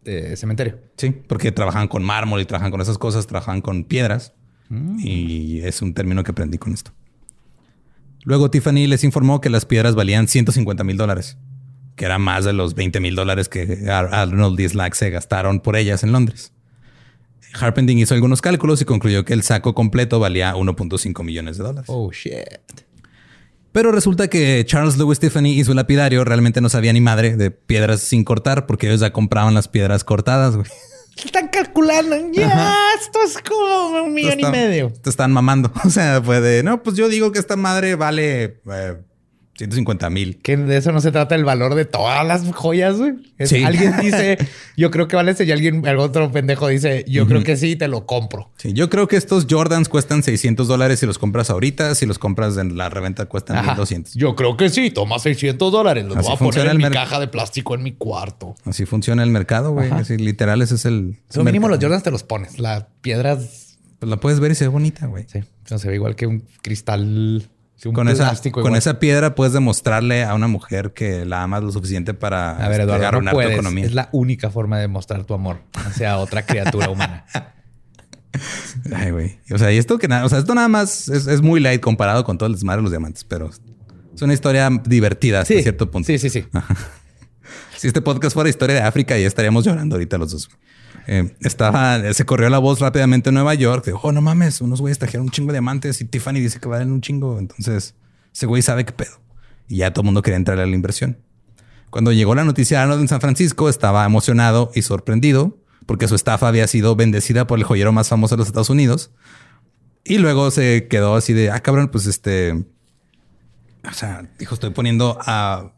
[0.03, 0.79] De cementerio.
[0.97, 4.33] Sí, porque trabajan con mármol y trabajan con esas cosas, trabajan con piedras.
[4.97, 6.91] Y es un término que aprendí con esto.
[8.23, 11.37] Luego Tiffany les informó que las piedras valían 150 mil dólares,
[11.95, 15.59] que era más de los 20 mil dólares que Ar- Arnold y Slack se gastaron
[15.59, 16.53] por ellas en Londres.
[17.53, 21.85] Harpending hizo algunos cálculos y concluyó que el saco completo valía 1.5 millones de dólares.
[21.89, 22.33] Oh, shit.
[23.73, 27.51] Pero resulta que Charles Lewis Tiffany y su lapidario realmente no sabía ni madre de
[27.51, 30.67] piedras sin cortar porque ellos ya compraban las piedras cortadas, güey.
[31.25, 32.15] Están calculando.
[32.31, 34.91] Ya, esto es como un millón y medio.
[35.01, 35.71] Te están mamando.
[35.85, 38.97] O sea, fue de, no, pues yo digo que esta madre vale eh,
[39.63, 40.37] 150 mil.
[40.41, 43.13] Que de eso no se trata el valor de todas las joyas, güey.
[43.39, 43.63] Sí.
[43.63, 44.37] Alguien dice,
[44.77, 47.75] yo creo que vale ese, y alguien, el otro pendejo dice, yo creo que sí,
[47.75, 48.51] te lo compro.
[48.57, 51.95] Sí, yo creo que estos Jordans cuestan 600 dólares si los compras ahorita.
[51.95, 53.71] Si los compras en la reventa cuestan Ajá.
[53.71, 54.13] 1200.
[54.15, 56.05] Yo creo que sí, toma 600 dólares.
[56.05, 58.55] Los Así voy a poner en mi caja de plástico en mi cuarto.
[58.65, 59.91] Así funciona el mercado, güey.
[59.91, 61.17] Así literal, ese es el.
[61.33, 61.79] El mínimo los.
[61.79, 62.59] Jordans te los pones.
[62.59, 65.25] Las piedras, Pues la puedes ver y se ve bonita, güey.
[65.27, 67.47] sí, no se ve igual que un cristal,
[67.89, 71.71] un Con esa, con esa piedra puedes demostrarle a una mujer que la amas lo
[71.71, 73.85] suficiente para A ver, Eduardo, no arruinar tu economía.
[73.85, 77.25] Es la única forma de mostrar tu amor hacia otra criatura humana.
[78.95, 79.39] Ay, güey.
[79.51, 81.81] O sea, y esto que nada, o sea, esto nada más es, es muy light
[81.81, 83.51] comparado con todo el desmadre de los diamantes, pero
[84.13, 86.07] es una historia divertida hasta Sí, cierto punto.
[86.07, 86.45] Sí, sí, sí.
[87.77, 90.49] Si este podcast fuera historia de África, ya estaríamos llorando ahorita los dos.
[91.07, 93.85] Eh, estaba, se corrió la voz rápidamente en Nueva York.
[93.85, 96.67] Dijo, oh, no mames, unos güeyes trajeron un chingo de diamantes y Tiffany dice que
[96.67, 97.39] valen un chingo.
[97.39, 97.95] Entonces,
[98.33, 99.19] ese güey sabe qué pedo.
[99.67, 101.17] Y ya todo el mundo quería entrar a la inversión.
[101.89, 106.47] Cuando llegó la noticia Arnold en San Francisco, estaba emocionado y sorprendido porque su estafa
[106.47, 109.11] había sido bendecida por el joyero más famoso de los Estados Unidos.
[110.03, 112.65] Y luego se quedó así de, ah, cabrón, pues este...
[113.89, 115.73] O sea, dijo, estoy poniendo a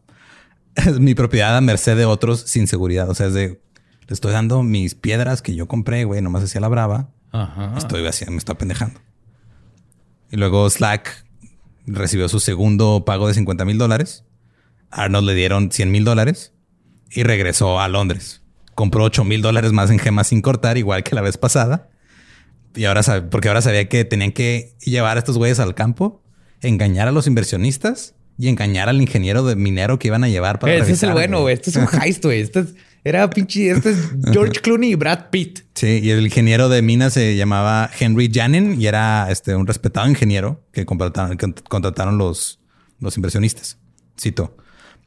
[1.00, 3.10] mi propiedad a merced de otros sin seguridad.
[3.10, 3.62] O sea, es de,
[4.08, 7.10] le estoy dando mis piedras que yo compré, güey, nomás hacía la brava.
[7.32, 7.74] Ajá.
[7.78, 9.00] Estoy haciendo, me está pendejando.
[10.32, 11.26] Y luego Slack
[11.88, 14.24] recibió su segundo pago de 50 mil dólares.
[14.92, 16.54] Arnold le dieron 100 mil dólares
[17.12, 18.42] y regresó a Londres.
[18.74, 21.90] Compró 8 mil dólares más en gemas sin cortar, igual que la vez pasada.
[22.76, 26.22] Y ahora sabe, porque ahora sabía que tenían que llevar a estos güeyes al campo,
[26.62, 30.74] engañar a los inversionistas y engañar al ingeniero de minero que iban a llevar para
[30.74, 31.54] Ese es el revisar, bueno, güey.
[31.54, 32.42] Este es un heist, güey.
[32.42, 33.70] Este es- era pinche...
[33.70, 35.60] Este es George Clooney y Brad Pitt.
[35.76, 40.10] Sí, y el ingeniero de minas se llamaba Henry Janin y era este, un respetado
[40.10, 42.60] ingeniero que contrataron, que contrataron los,
[43.00, 43.78] los inversionistas.
[44.20, 44.58] Cito.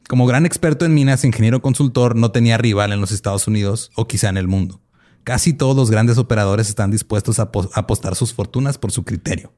[0.07, 4.07] Como gran experto en minas, ingeniero consultor no tenía rival en los Estados Unidos o
[4.07, 4.81] quizá en el mundo.
[5.25, 9.53] Casi todos los grandes operadores están dispuestos a apostar sus fortunas por su criterio.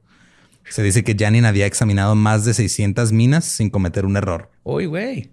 [0.68, 4.50] Se dice que Janin había examinado más de 600 minas sin cometer un error.
[4.64, 5.30] Uy, güey.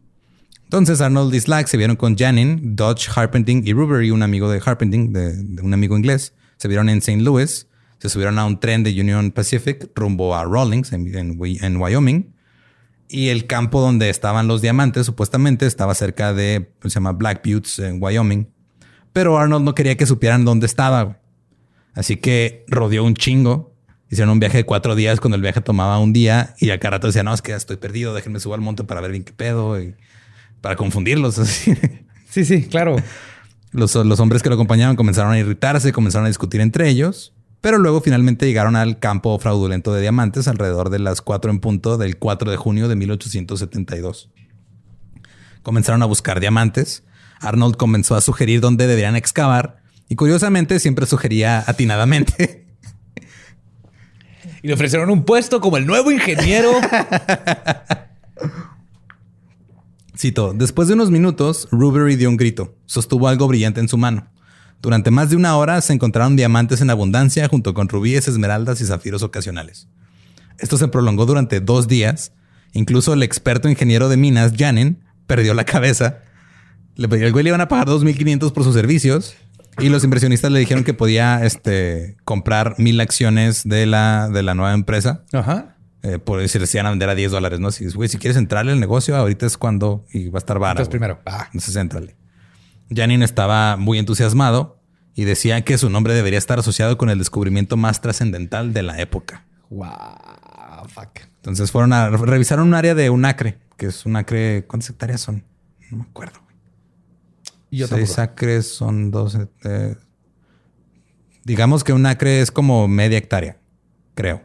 [0.69, 4.61] Entonces Arnold y Slack se vieron con Janin, Dodge, Harpenting y Rubery, un amigo de
[4.63, 6.35] Harpenting, de, un amigo inglés.
[6.57, 7.23] Se vieron en St.
[7.23, 11.57] Louis, se subieron a un tren de Union Pacific rumbo a Rawlings, en, en Wy-
[11.63, 12.35] en Wyoming.
[13.07, 17.41] Y el campo donde estaban los diamantes, supuestamente, estaba cerca de, pues, se llama Black
[17.43, 18.47] Buttes, en Wyoming.
[19.11, 21.19] Pero Arnold no quería que supieran dónde estaba.
[21.95, 23.73] Así que rodeó un chingo.
[24.11, 26.97] Hicieron un viaje de cuatro días cuando el viaje tomaba un día y a cada
[26.97, 29.33] rato decía, no, es que estoy perdido, déjenme subir al monte para ver bien qué
[29.33, 29.75] pedo
[30.61, 31.39] para confundirlos.
[31.39, 31.73] Así.
[32.29, 32.95] Sí, sí, claro.
[33.71, 37.77] Los, los hombres que lo acompañaban comenzaron a irritarse, comenzaron a discutir entre ellos, pero
[37.77, 42.17] luego finalmente llegaron al campo fraudulento de diamantes alrededor de las 4 en punto del
[42.17, 44.29] 4 de junio de 1872.
[45.61, 47.03] Comenzaron a buscar diamantes.
[47.41, 52.65] Arnold comenzó a sugerir dónde deberían excavar y curiosamente siempre sugería atinadamente.
[54.61, 56.71] Y le ofrecieron un puesto como el nuevo ingeniero.
[60.19, 62.75] Cito, después de unos minutos, Rubery dio un grito.
[62.85, 64.27] Sostuvo algo brillante en su mano.
[64.81, 68.85] Durante más de una hora se encontraron diamantes en abundancia junto con rubíes, esmeraldas y
[68.85, 69.87] zafiros ocasionales.
[70.57, 72.33] Esto se prolongó durante dos días.
[72.73, 76.17] Incluso el experto ingeniero de minas, Janin, perdió la cabeza.
[76.95, 79.35] Le pedí al güey le iban a pagar 2.500 por sus servicios.
[79.77, 84.53] Y los inversionistas le dijeron que podía este, comprar mil acciones de la, de la
[84.53, 85.23] nueva empresa.
[85.31, 85.77] Ajá.
[86.01, 87.71] Eh, por decir, se iban a vender a 10 dólares, ¿no?
[87.71, 90.81] Si, güey, si quieres entrarle al negocio, ahorita es cuando y va a estar barato.
[90.83, 91.19] Entonces primero.
[91.25, 91.45] Ah.
[91.47, 92.15] Entonces entrale.
[92.93, 94.79] Janine estaba muy entusiasmado
[95.13, 98.99] y decía que su nombre debería estar asociado con el descubrimiento más trascendental de la
[99.01, 99.45] época.
[99.69, 99.89] Wow.
[100.87, 101.19] Fuck.
[101.35, 104.65] Entonces fueron a revisar un área de un acre, que es un acre.
[104.67, 105.43] ¿Cuántas hectáreas son?
[105.91, 106.39] No me acuerdo.
[107.71, 108.21] Yo Seis tampoco.
[108.21, 109.37] acres son dos.
[109.65, 109.95] eh,
[111.43, 113.57] digamos que un acre es como media hectárea,
[114.15, 114.41] creo.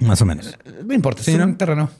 [0.00, 0.56] Más o menos.
[0.84, 1.22] No importa.
[1.22, 1.44] Sí, es ¿no?
[1.44, 1.90] un terreno.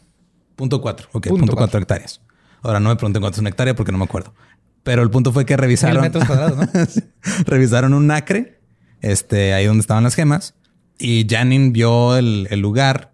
[0.57, 1.07] Punto cuatro.
[1.13, 1.57] Ok, Punto punto, cuatro.
[1.57, 2.21] cuatro hectáreas.
[2.63, 4.35] Ahora no me pregunten cuánto es una hectárea porque no me acuerdo.
[4.83, 6.03] Pero el punto fue que Mil revisaron.
[6.03, 6.67] metros cuadrados, ¿no?
[7.47, 8.61] revisaron un acre,
[9.01, 10.55] este, ahí donde estaban las gemas.
[10.99, 13.13] Y Janin vio el, el lugar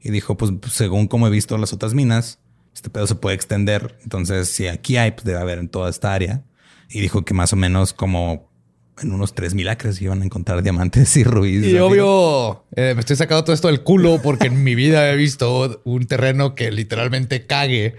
[0.00, 2.38] y dijo: Pues según como he visto las otras minas,
[2.74, 3.98] este pedo se puede extender.
[4.02, 6.44] Entonces, si aquí hay, pues debe haber en toda esta área.
[6.88, 8.50] Y dijo que más o menos como
[9.02, 11.64] en unos 3000 acres iban a encontrar diamantes y rubíes.
[11.66, 15.16] Y obvio, eh, me estoy sacando todo esto del culo porque en mi vida he
[15.16, 17.96] visto un terreno que literalmente cague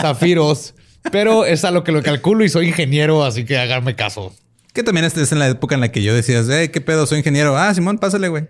[0.00, 0.74] zafiros,
[1.12, 4.34] pero es a lo que lo calculo y soy ingeniero, así que háganme caso.
[4.72, 7.06] Que también este es en la época en la que yo decía, hey, ¿qué pedo?
[7.06, 7.56] Soy ingeniero.
[7.56, 8.48] Ah, Simón, pásale, güey.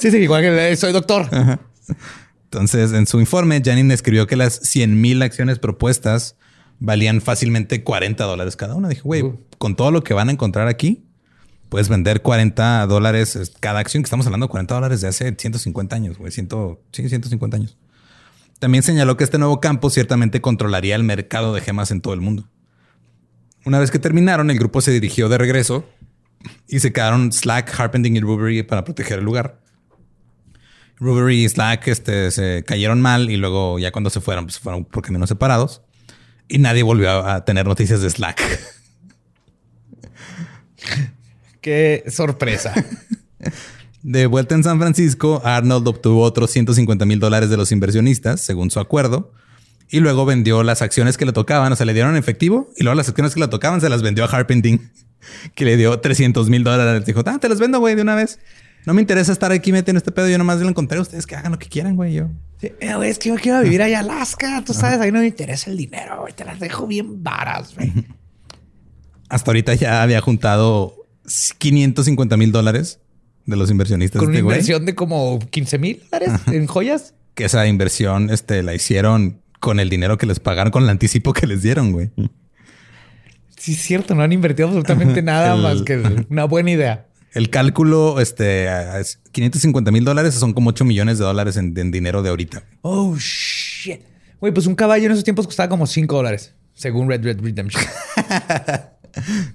[0.00, 1.28] Sí, sí, igual que eh, soy doctor.
[2.44, 6.36] Entonces, en su informe, Janine escribió que las 100 mil acciones propuestas
[6.78, 8.88] valían fácilmente 40 dólares cada una.
[8.88, 9.38] Dije, güey, Uh.
[9.58, 11.02] con todo lo que van a encontrar aquí,
[11.68, 15.34] puedes vender 40 dólares es, cada acción, que estamos hablando de 40 dólares de hace
[15.36, 16.32] 150 años, güey.
[16.32, 17.76] Ciento, sí, 150 años.
[18.58, 22.20] También señaló que este nuevo campo ciertamente controlaría el mercado de gemas en todo el
[22.20, 22.48] mundo.
[23.64, 25.84] Una vez que terminaron, el grupo se dirigió de regreso
[26.68, 29.60] y se quedaron Slack, Harpenting y Rubery para proteger el lugar.
[30.98, 34.84] Rubery y Slack este, se cayeron mal y luego ya cuando se fueron, pues fueron
[34.84, 35.82] por caminos separados
[36.48, 38.40] y nadie volvió a tener noticias de Slack.
[41.66, 42.72] Qué sorpresa.
[44.04, 48.70] De vuelta en San Francisco, Arnold obtuvo otros 150 mil dólares de los inversionistas, según
[48.70, 49.32] su acuerdo,
[49.90, 52.84] Y luego vendió las acciones que le tocaban, o sea, le dieron en efectivo y
[52.84, 54.92] luego las acciones que le tocaban se las vendió a Harpending,
[55.56, 57.04] que le dio 300 mil dólares.
[57.04, 58.38] Dijo, ah, te las vendo, güey, de una vez.
[58.84, 60.28] No me interesa estar aquí metiendo en este pedo.
[60.28, 62.14] Yo nomás lo encontré a ustedes que hagan lo que quieran, güey.
[62.14, 62.28] Yo.
[62.60, 64.62] Sí, eh, güey, es que yo quiero vivir allá en Alaska.
[64.64, 66.32] Tú sabes, ahí no me interesa el dinero, güey.
[66.32, 67.92] Te las dejo bien varas, güey.
[69.28, 71.05] Hasta ahorita ya había juntado
[71.58, 73.00] 550 mil dólares
[73.46, 74.20] de los inversionistas.
[74.20, 74.54] Con una este güey.
[74.56, 77.14] inversión de como 15 mil dólares en joyas.
[77.34, 81.32] Que esa inversión este, la hicieron con el dinero que les pagaron, con el anticipo
[81.32, 82.10] que les dieron, güey.
[83.58, 87.06] Sí, es cierto, no han invertido absolutamente nada El- más que una buena idea.
[87.32, 88.66] El cálculo, este,
[88.98, 92.64] es 550 mil dólares son como 8 millones de dólares en, en dinero de ahorita.
[92.80, 94.00] Oh, shit.
[94.40, 97.84] Güey, pues un caballo en esos tiempos costaba como 5 dólares, según Red Red Redemption.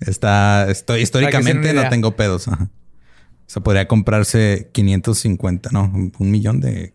[0.05, 2.47] Está, estoy, históricamente no tengo pedos.
[2.47, 2.65] Ajá.
[2.65, 6.93] O sea, podría comprarse 550, no, un, millón de,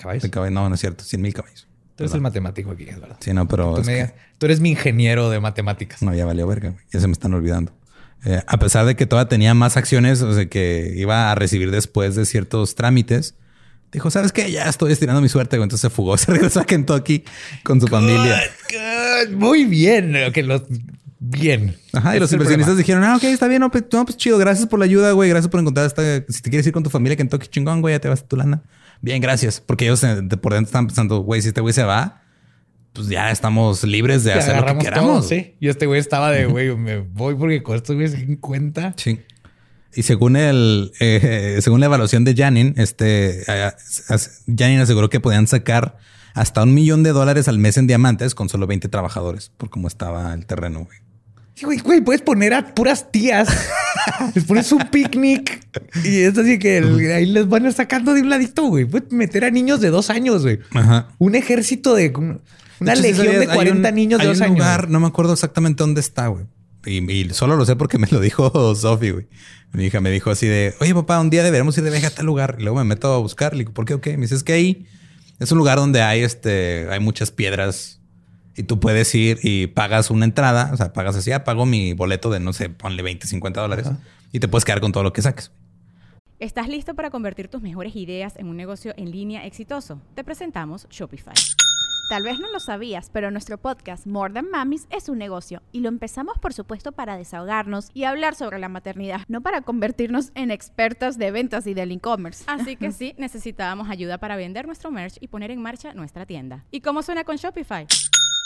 [0.00, 0.22] ¿Caballos?
[0.22, 0.54] de caballos.
[0.54, 1.66] No, no es cierto, 100 mil caballos.
[1.96, 3.16] Tú eres el matemático aquí, es verdad.
[3.20, 6.00] Sí, no, pero Tú, que- tú eres mi ingeniero de matemáticas.
[6.02, 6.74] no, ya valió verga.
[6.92, 7.72] Ya se me están olvidando.
[8.24, 11.70] Eh, a pesar de que todavía tenía más acciones, o sea, que iba a recibir
[11.72, 13.34] después de ciertos trámites,
[13.90, 14.50] dijo, ¿sabes qué?
[14.52, 15.56] Ya estoy estirando mi suerte.
[15.56, 17.24] Entonces se fugó, se regresó a Kentucky
[17.64, 18.40] con su familia.
[19.32, 20.14] Muy bien.
[20.28, 20.62] ok, los-
[21.22, 21.76] bien.
[21.92, 24.66] Ajá, y los inversionistas dijeron, ah, ok, está bien, no, pues, no, pues chido, gracias
[24.66, 27.14] por la ayuda, güey, gracias por encontrar esta, si te quieres ir con tu familia
[27.14, 28.62] a Kentucky chingón, güey, ya te vas a tu lana.
[29.00, 31.84] Bien, gracias, porque ellos eh, de por dentro están pensando, güey, si este güey se
[31.84, 32.22] va,
[32.92, 35.10] pues ya estamos libres de Te hacer lo que queramos.
[35.10, 35.54] todo, sí.
[35.60, 38.94] Y este güey estaba de, güey, me voy porque con estos güeyes en cuenta.
[38.96, 39.20] Sí.
[39.94, 43.72] Y según el, eh, según la evaluación de Janin, este, eh,
[44.58, 45.98] Janin aseguró que podían sacar
[46.34, 49.88] hasta un millón de dólares al mes en diamantes con solo 20 trabajadores, por cómo
[49.88, 50.98] estaba el terreno, güey.
[51.54, 53.48] Sí, güey, güey, puedes poner a puras tías.
[54.34, 55.60] les pones un picnic
[56.04, 58.84] y es así que el- ahí les van a ir sacando de un ladito, güey.
[58.86, 60.60] Puedes meter a niños de dos años, güey.
[60.72, 61.08] Ajá.
[61.18, 62.10] Un ejército de
[62.80, 64.58] una hecho, legión de hay 40 un- niños de hay dos un años.
[64.58, 66.46] lugar, no me acuerdo exactamente dónde está, güey.
[66.84, 69.28] Y, y solo lo sé porque me lo dijo Sofi, güey.
[69.72, 72.10] Mi hija me dijo así de, oye papá, un día deberíamos ir de viaje a
[72.10, 72.56] tal lugar.
[72.58, 73.52] Y luego me meto a buscar.
[73.52, 73.94] Le digo, ¿por qué?
[73.94, 74.06] Ok.
[74.08, 74.86] Me dice, es que ahí
[75.38, 78.00] es un lugar donde hay, este, hay muchas piedras
[78.56, 80.70] y tú puedes ir y pagas una entrada.
[80.72, 83.90] O sea, pagas así, ah, pago mi boleto de, no sé, ponle 20, 50 dólares
[84.32, 85.52] y te puedes quedar con todo lo que saques.
[86.38, 90.00] ¿Estás listo para convertir tus mejores ideas en un negocio en línea exitoso?
[90.16, 91.34] Te presentamos Shopify.
[92.08, 95.80] Tal vez no lo sabías, pero nuestro podcast More Than Mamis es un negocio y
[95.80, 100.50] lo empezamos por supuesto para desahogarnos y hablar sobre la maternidad, no para convertirnos en
[100.50, 102.44] expertas de ventas y del e-commerce.
[102.48, 106.64] Así que sí, necesitábamos ayuda para vender nuestro merch y poner en marcha nuestra tienda.
[106.70, 107.86] ¿Y cómo suena con Shopify?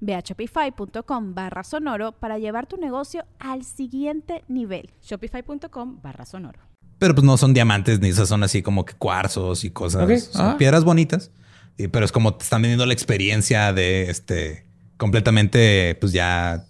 [0.00, 4.90] Ve a shopify.com barra sonoro para llevar tu negocio al siguiente nivel.
[5.02, 6.60] Shopify.com barra sonoro.
[6.98, 10.24] Pero pues no son diamantes ni esas son así como que cuarzos y cosas.
[10.30, 10.56] Son Ah.
[10.58, 11.30] piedras bonitas.
[11.76, 14.64] Y- pero es como te están vendiendo la experiencia de este
[14.96, 16.64] completamente, pues ya.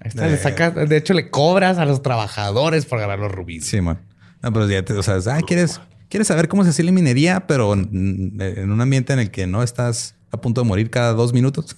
[0.00, 3.66] Está, le de hecho, le cobras a los trabajadores por ganar los rubíes.
[3.66, 4.00] Sí, man.
[4.42, 7.46] No, pero ya te, o sea, ah, quieres, quieres saber cómo se hace la minería,
[7.48, 11.12] pero en, en un ambiente en el que no estás a punto de morir cada
[11.14, 11.76] dos minutos.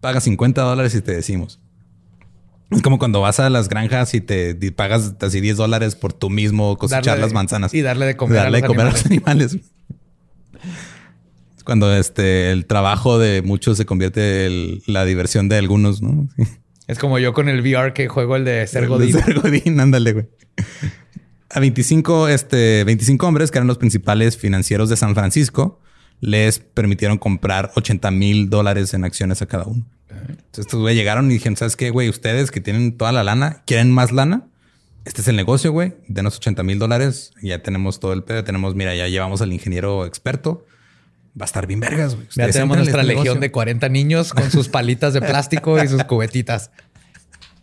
[0.00, 1.60] Paga 50 dólares y te decimos.
[2.70, 6.12] Es como cuando vas a las granjas y te y pagas así 10 dólares por
[6.12, 7.72] tú mismo cosechar Darle las manzanas.
[7.72, 9.56] y darle de comer a los de comer a los animales.
[11.64, 16.28] Cuando este el trabajo de muchos se convierte en la diversión de algunos, ¿no?
[16.36, 16.44] Sí.
[16.86, 19.12] Es como yo con el VR que juego el de ser El de Godín.
[19.12, 20.28] Ser Godín, ándale, güey.
[21.50, 25.80] A 25, este, 25 hombres que eran los principales financieros de San Francisco
[26.20, 29.84] les permitieron comprar 80 mil dólares en acciones a cada uno.
[30.10, 32.08] Entonces estos güey llegaron y dijeron, ¿sabes qué, güey?
[32.08, 34.46] Ustedes que tienen toda la lana, ¿quieren más lana?
[35.04, 35.94] Este es el negocio, güey.
[36.08, 37.32] Denos 80 mil dólares.
[37.40, 38.44] Ya tenemos todo el pedo.
[38.44, 40.66] Tenemos, mira, ya llevamos al ingeniero experto.
[41.40, 42.26] Va a estar bien vergas, güey.
[42.34, 43.40] Ya tenemos nuestra legión negocio.
[43.40, 46.70] de 40 niños con sus palitas de plástico y sus cubetitas.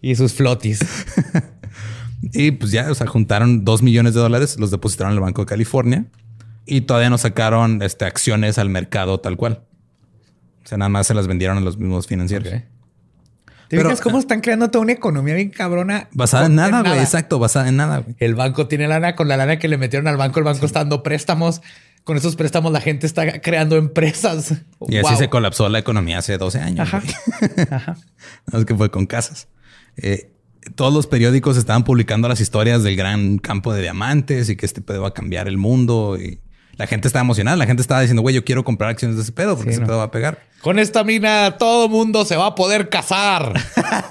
[0.01, 0.79] Y sus flotis.
[2.33, 5.43] Y pues ya, o sea, juntaron dos millones de dólares, los depositaron en el Banco
[5.43, 6.05] de California
[6.65, 9.63] y todavía no sacaron este, acciones al mercado tal cual.
[10.63, 12.47] O sea, nada más se las vendieron a los mismos financieros.
[12.49, 16.07] ¿Te Pero- fijas cómo están creando toda una economía bien cabrona?
[16.13, 16.99] Basada en nada, güey.
[16.99, 18.03] Exacto, basada en nada.
[18.19, 19.15] El banco tiene lana.
[19.15, 21.61] Con la lana que le metieron al banco, el banco está dando préstamos.
[22.03, 24.53] con esos préstamos la gente está creando empresas.
[24.87, 26.79] Y así se colapsó la economía hace 12 años.
[26.81, 27.01] Ajá.
[27.71, 27.97] Ajá.
[28.51, 29.47] No, es que fue con casas.
[29.97, 30.31] Eh,
[30.75, 34.81] todos los periódicos estaban publicando las historias del gran campo de diamantes y que este
[34.81, 36.17] pedo va a cambiar el mundo.
[36.19, 36.39] Y
[36.77, 37.57] la gente estaba emocionada.
[37.57, 39.81] La gente estaba diciendo, güey, yo quiero comprar acciones de ese pedo porque Sí, ese
[39.81, 39.87] no.
[39.87, 40.39] pedo va a pegar.
[40.61, 43.53] Con esta mina todo mundo se va a poder casar.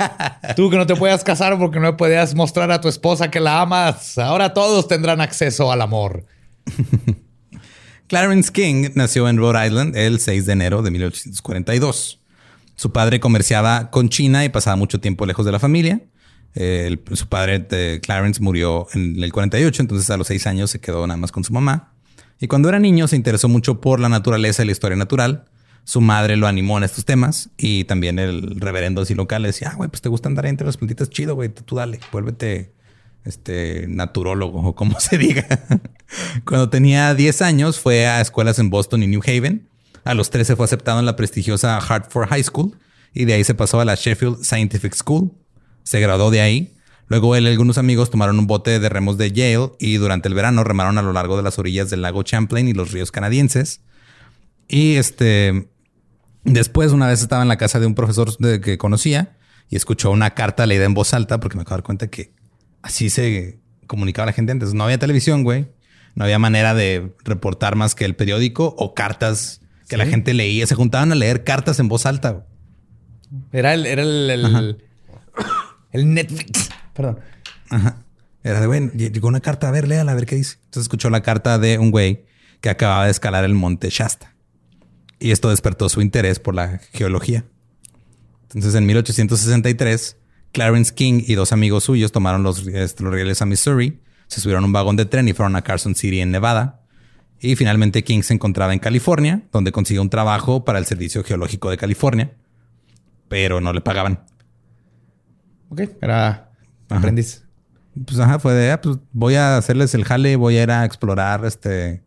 [0.57, 3.61] Tú que no te puedas casar porque no podías mostrar a tu esposa que la
[3.61, 4.19] amas.
[4.19, 6.25] Ahora todos tendrán acceso al amor.
[8.07, 12.21] Clarence King nació en Rhode Island el 6 de enero de 1842.
[12.77, 16.01] Su padre comerciaba con China y pasaba mucho tiempo lejos de la familia.
[16.55, 20.71] Eh, el- su padre, de Clarence, murió en el 48, entonces a los seis años
[20.71, 21.94] se quedó nada más con su mamá.
[22.45, 25.47] Y cuando era niño se interesó mucho por la naturaleza y la historia natural.
[25.85, 29.71] Su madre lo animó en estos temas y también el reverendo así local le decía,
[29.73, 32.75] ah, güey, pues te gusta andar entre las plantitas, chido, güey, tú dale, vuélvete
[33.25, 35.47] este naturólogo o como se diga.
[36.45, 39.67] Cuando tenía 10 años fue a escuelas en Boston y New Haven.
[40.05, 42.77] A los 13 fue aceptado en la prestigiosa Hartford High School
[43.15, 45.33] y de ahí se pasó a la Sheffield Scientific School.
[45.83, 46.74] Se graduó de ahí.
[47.09, 50.35] Luego él y algunos amigos tomaron un bote de remos de Yale y durante el
[50.35, 53.81] verano remaron a lo largo de las orillas del lago Champlain y los ríos canadienses.
[54.69, 55.69] Y este
[56.45, 59.37] después una vez estaba en la casa de un profesor de- que conocía
[59.71, 62.33] y escuchó una carta leída en voz alta porque me acabo de dar cuenta que
[62.83, 64.73] así se comunicaba la gente antes.
[64.75, 65.67] No había televisión, güey.
[66.15, 70.67] No había manera de reportar más que el periódico o cartas que la gente leía.
[70.67, 72.47] Se juntaban a leer cartas en voz alta.
[73.53, 74.77] Era el, era el, el,
[75.93, 76.71] el Netflix.
[76.95, 77.19] Perdón.
[77.71, 78.05] Ajá.
[78.43, 80.57] Era de, güey, llegó una carta, a ver, léala, a ver qué dice.
[80.65, 82.27] Entonces escuchó la carta de un güey
[82.61, 84.35] que acababa de escalar el monte Shasta.
[85.19, 87.47] Y esto despertó su interés por la geología.
[88.43, 90.19] Entonces en 1863,
[90.53, 94.65] Clarence King y dos amigos suyos tomaron los, este, los rieles a Missouri, se subieron
[94.65, 96.83] a un vagón de tren y fueron a Carson City en Nevada.
[97.41, 101.71] Y finalmente King se encontraba en California, donde consiguió un trabajo para el Servicio Geológico
[101.71, 102.33] de California,
[103.29, 104.25] pero no le pagaban.
[105.71, 105.83] Ok.
[106.01, 106.44] Era
[106.89, 107.45] aprendiz.
[108.07, 110.85] Pues ajá, fue de, ah, pues voy a hacerles el jale, voy a ir a
[110.85, 112.03] explorar este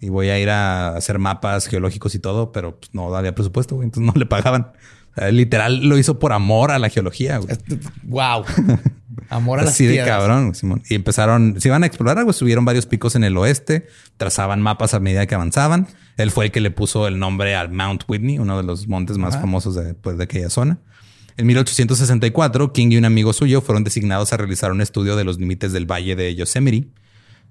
[0.00, 3.76] y voy a ir a hacer mapas geológicos y todo, pero pues, no había presupuesto,
[3.76, 4.72] güey, entonces no le pagaban.
[5.12, 7.56] O sea, literal lo hizo por amor a la geología, güey.
[8.04, 8.44] Wow.
[9.30, 10.08] Amor a las Así de piedras.
[10.08, 10.82] cabrón, Simón.
[10.88, 14.94] Y empezaron, se iban a explorar, güey, subieron varios picos en el oeste, trazaban mapas
[14.94, 15.86] a medida que avanzaban.
[16.16, 19.18] Él fue el que le puso el nombre al Mount Whitney, uno de los montes
[19.18, 20.78] más famosos de, pues, de aquella zona.
[21.38, 25.38] En 1864, King y un amigo suyo fueron designados a realizar un estudio de los
[25.38, 26.88] límites del valle de Yosemite,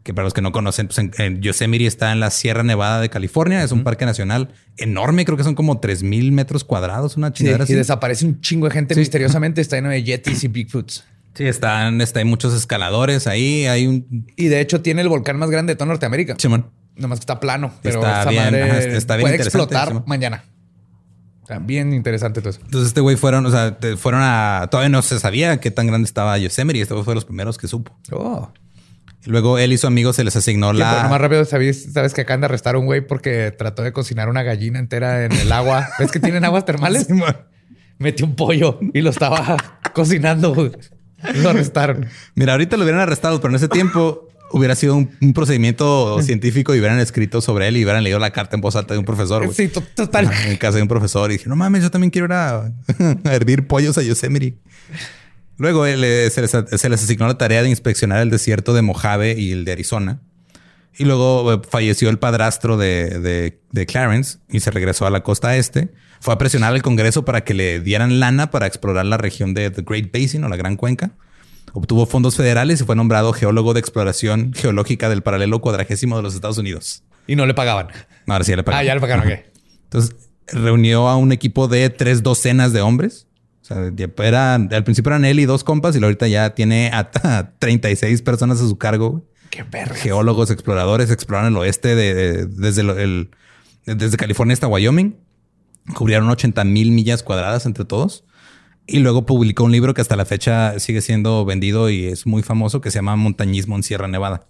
[0.04, 3.00] que para los que no conocen, pues en, en Yosemite está en la Sierra Nevada
[3.02, 7.30] de California, es un parque nacional enorme, creo que son como 3000 metros cuadrados, una
[7.30, 7.74] Sí, chingadera y así.
[7.76, 9.62] desaparece un chingo de gente misteriosamente.
[9.62, 11.06] Está lleno de Yetis y Bigfoots.
[11.34, 14.26] Sí, están, está, hay muchos escaladores ahí, hay un...
[14.36, 16.36] Y de hecho tiene el volcán más grande de toda Norteamérica.
[16.38, 16.72] Simón.
[16.96, 17.72] Nomás que está plano.
[17.84, 20.44] Pero Está esa bien, madre ajá, está bien puede explotar mañana.
[21.62, 22.60] Bien interesante todo eso.
[22.64, 24.68] Entonces este güey fueron, o sea, fueron a...
[24.70, 27.26] Todavía no se sabía qué tan grande estaba Yosemite y este güey fue de los
[27.26, 27.98] primeros que supo.
[28.12, 28.52] Oh.
[29.26, 31.04] Luego él y su amigo se les asignó Sí, pero la...
[31.04, 34.30] nomás rápido, ¿sabes, sabes que acaban de arrestar a un güey porque trató de cocinar
[34.30, 35.90] una gallina entera en el agua.
[36.00, 37.08] ¿Ves que tienen aguas termales?
[37.98, 39.58] Metió un pollo y lo estaba
[39.94, 40.54] cocinando.
[41.36, 42.06] Lo arrestaron.
[42.36, 46.74] Mira, ahorita lo hubieran arrestado, pero en ese tiempo hubiera sido un, un procedimiento científico
[46.76, 49.06] y hubieran escrito sobre él y hubieran leído la carta en voz alta de un
[49.06, 49.54] profesor.
[49.54, 50.28] Sí, to- total.
[50.28, 52.58] Ajá, En casa de un profesor y dije, no mames, yo también quiero ir a,
[52.66, 52.72] a
[53.34, 54.58] hervir pollos a Yosemite.
[55.58, 58.82] Luego él, eh, se, les, se les asignó la tarea de inspeccionar el desierto de
[58.84, 60.22] Mojave y el de Arizona.
[61.00, 65.22] Y luego eh, falleció el padrastro de, de- de Clarence y se regresó a la
[65.24, 65.90] costa este.
[66.20, 69.70] Fue a presionar al Congreso para que le dieran lana para explorar la región de
[69.70, 71.12] The Great Basin o la Gran Cuenca.
[71.78, 76.34] Obtuvo fondos federales y fue nombrado geólogo de exploración geológica del paralelo cuadragésimo de los
[76.34, 77.04] Estados Unidos.
[77.28, 77.88] Y no le pagaban.
[78.26, 78.84] No, ahora sí ya le pagaron.
[78.84, 79.28] Ah, ya le pagaron.
[79.28, 79.40] ok.
[79.84, 80.16] Entonces
[80.48, 83.28] reunió a un equipo de tres docenas de hombres.
[83.62, 83.92] O sea,
[84.26, 88.22] era, al principio eran él y dos compas y ahorita ya tiene a, a 36
[88.22, 89.26] personas a su cargo.
[89.50, 89.94] Qué verga.
[89.96, 93.30] Geólogos, exploradores, exploraron el oeste de, de- desde, el-
[93.86, 95.16] desde California hasta Wyoming.
[95.94, 98.24] Cubrieron 80 mil millas cuadradas entre todos.
[98.88, 102.42] Y luego publicó un libro que hasta la fecha sigue siendo vendido y es muy
[102.42, 104.48] famoso que se llama Montañismo en Sierra Nevada.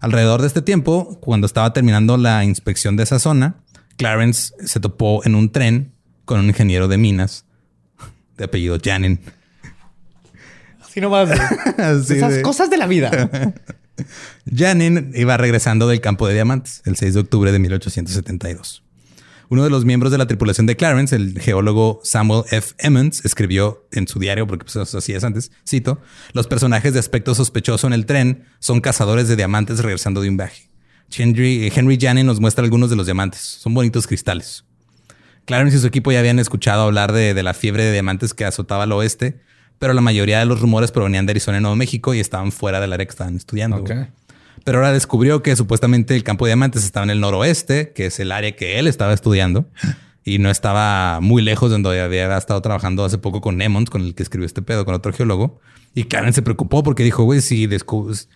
[0.00, 3.56] Alrededor de este tiempo, cuando estaba terminando la inspección de esa zona,
[3.96, 5.92] Clarence se topó en un tren
[6.26, 7.46] con un ingeniero de minas
[8.36, 9.18] de apellido Janin.
[10.82, 11.30] Así nomás.
[11.78, 13.30] Así Esas de- cosas de la vida.
[14.54, 18.83] Janin iba regresando del campo de diamantes el 6 de octubre de 1872.
[19.54, 22.74] Uno de los miembros de la tripulación de Clarence, el geólogo Samuel F.
[22.78, 26.00] Emmons, escribió en su diario, porque pues, así es antes, cito,
[26.32, 30.38] los personajes de aspecto sospechoso en el tren son cazadores de diamantes regresando de un
[30.38, 30.68] viaje.
[31.16, 33.42] Henry, Henry Janin nos muestra algunos de los diamantes.
[33.42, 34.64] Son bonitos cristales.
[35.44, 38.82] Clarence y su equipo ya habían escuchado hablar de, la fiebre de diamantes que azotaba
[38.82, 39.40] al oeste,
[39.78, 42.80] pero la mayoría de los rumores provenían de Arizona y Nuevo México y estaban fuera
[42.80, 43.84] del área que estaban estudiando.
[44.64, 48.18] Pero ahora descubrió que supuestamente el campo de diamantes estaba en el noroeste, que es
[48.18, 49.66] el área que él estaba estudiando,
[50.24, 54.00] y no estaba muy lejos de donde había estado trabajando hace poco con Emmons, con
[54.00, 55.60] el que escribió este pedo, con otro geólogo.
[55.94, 58.28] Y Karen se preocupó porque dijo, güey, si descubres...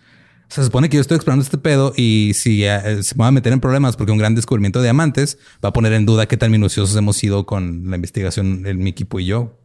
[0.49, 3.31] Se supone que yo estoy explorando este pedo y si eh, se me va a
[3.31, 6.37] meter en problemas porque un gran descubrimiento de diamantes va a poner en duda qué
[6.37, 9.59] tan minuciosos hemos sido con la investigación, el, mi equipo y yo.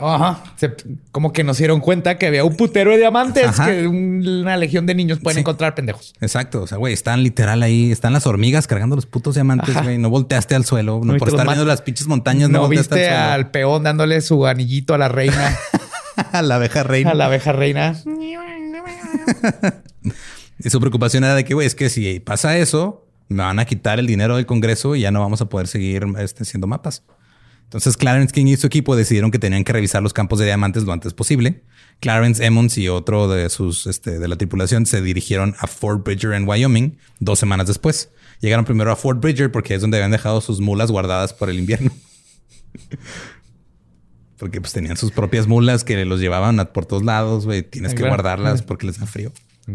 [0.00, 0.42] Ajá.
[0.56, 0.74] Se-
[1.12, 3.66] como que nos dieron cuenta que había un putero de diamantes Ajá.
[3.66, 5.40] que un- una legión de niños pueden Sí.
[5.40, 6.14] encontrar pendejos.
[6.20, 6.62] Exacto.
[6.62, 9.82] O sea, güey, están literal ahí, están las hormigas cargando los putos diamantes, Ajá.
[9.84, 9.98] güey.
[9.98, 13.10] No volteaste al suelo, no, por estar viendo las pinches montañas, no, No volteaste viste
[13.10, 15.34] al al peón dándole su anillito a la reina,
[16.14, 16.28] suelo.
[16.32, 17.10] a la abeja reina.
[17.10, 17.94] a la abeja reina.
[20.62, 23.64] Y su preocupación era de que, güey, es que si pasa eso, me van a
[23.64, 27.02] quitar el dinero del Congreso y ya no vamos a poder seguir este, haciendo mapas.
[27.70, 30.82] Entonces, Clarence King y su equipo decidieron que tenían que revisar los campos de diamantes
[30.82, 31.62] lo antes posible.
[32.00, 36.32] Clarence Emmons y otro de sus este, de la tripulación se dirigieron a Fort Bridger
[36.32, 38.10] en Wyoming dos semanas después.
[38.40, 41.60] Llegaron primero a Fort Bridger porque es donde habían dejado sus mulas guardadas por el
[41.60, 41.92] invierno.
[44.36, 47.62] porque pues tenían sus propias mulas que los llevaban a- por todos lados, güey.
[47.62, 48.14] Tienes Ay, que claro.
[48.16, 49.32] guardarlas porque les da frío.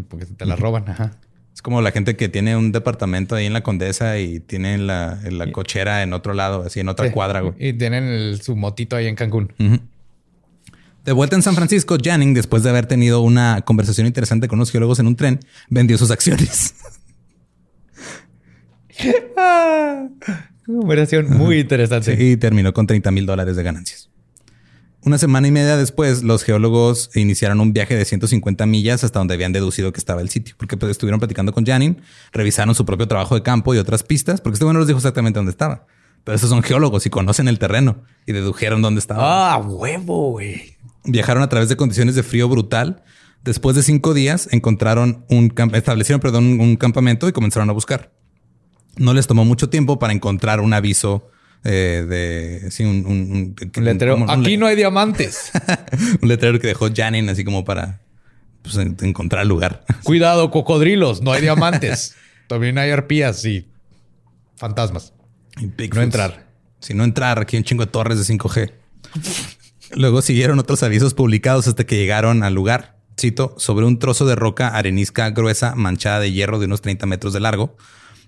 [0.08, 1.12] Porque te la roban, ajá.
[1.56, 5.18] Es como la gente que tiene un departamento ahí en la Condesa y tiene la,
[5.30, 7.12] la cochera en otro lado, así en otra Sí.
[7.12, 7.54] cuadra, güey.
[7.58, 9.52] Y tienen el- su motito ahí en Cancún.
[11.04, 14.70] De vuelta en San Francisco, Janning, después de haber tenido una conversación interesante con unos
[14.70, 15.40] geólogos en un tren,
[15.70, 16.74] vendió sus acciones.
[20.68, 22.16] Una operación muy interesante.
[22.22, 24.10] y terminó con 30 mil dólares de ganancias.
[25.06, 29.34] Una semana y media después, los geólogos iniciaron un viaje de 150 millas hasta donde
[29.34, 32.02] habían deducido que estaba el sitio, porque pues, estuvieron platicando con Janning,
[32.32, 35.38] revisaron su propio trabajo de campo y otras pistas, porque este bueno les dijo exactamente
[35.38, 35.86] dónde estaba.
[36.24, 39.54] Pero esos son geólogos y conocen el terreno y dedujeron dónde estaba.
[39.54, 40.76] Ah, huevo, güey.
[41.04, 43.04] Viajaron a través de condiciones de frío brutal.
[43.44, 48.10] Después de cinco días encontraron un establecieron, perdón, un campamento y comenzaron a buscar.
[48.96, 51.30] No les tomó mucho tiempo para encontrar un aviso
[51.64, 54.14] eh, de sí, un, un- un- Un letrero.
[54.14, 55.50] como Aquí le- no hay diamantes.
[56.22, 58.00] un letrero que dejó Janine así como para
[58.62, 59.84] pues, en- encontrar lugar.
[60.04, 61.22] Cuidado, cocodrilos.
[61.22, 62.14] No hay diamantes.
[62.48, 63.66] También hay arpías y
[64.56, 65.12] fantasmas.
[65.58, 65.88] Y.
[65.88, 66.46] No entrar.
[66.80, 68.72] Si no entrar, aquí un chingo de torres de 5G.
[69.94, 72.96] Luego siguieron otros avisos publicados hasta que llegaron al lugar.
[73.18, 77.32] Cito, sobre un trozo de roca arenisca gruesa manchada de hierro de unos 30 metros
[77.32, 77.76] de largo.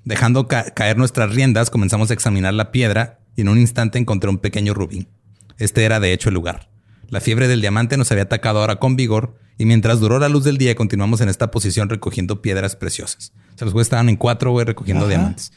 [0.04, 4.30] Dejando ca- caer nuestras riendas, comenzamos a examinar la piedra y en un instante encontré
[4.30, 5.08] un pequeño rubí.
[5.58, 6.70] Este era de hecho el lugar.
[7.08, 10.44] La fiebre del diamante nos había atacado ahora con vigor y mientras duró la luz
[10.44, 13.32] del día continuamos en esta posición recogiendo piedras preciosas.
[13.54, 15.10] O sea, los güeyes estaban en cuatro, güey, recogiendo Ajá.
[15.14, 15.52] diamantes.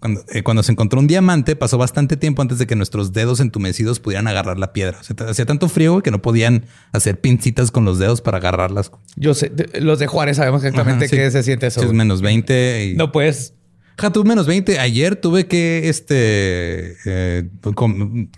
[0.00, 3.40] Cuando, eh, cuando se encontró un diamante, pasó bastante tiempo antes de que nuestros dedos
[3.40, 4.98] entumecidos pudieran agarrar la piedra.
[5.00, 8.90] O sea, hacía tanto frío que no podían hacer pincitas con los dedos para agarrarlas.
[9.16, 11.16] Yo sé, los de Juárez sabemos exactamente Ajá, sí.
[11.16, 11.82] qué se siente eso.
[11.82, 12.84] Es menos 20.
[12.86, 12.94] Y...
[12.96, 13.54] No puedes.
[13.96, 14.78] Ja, tú menos 20.
[14.80, 17.48] Ayer tuve que, este, eh,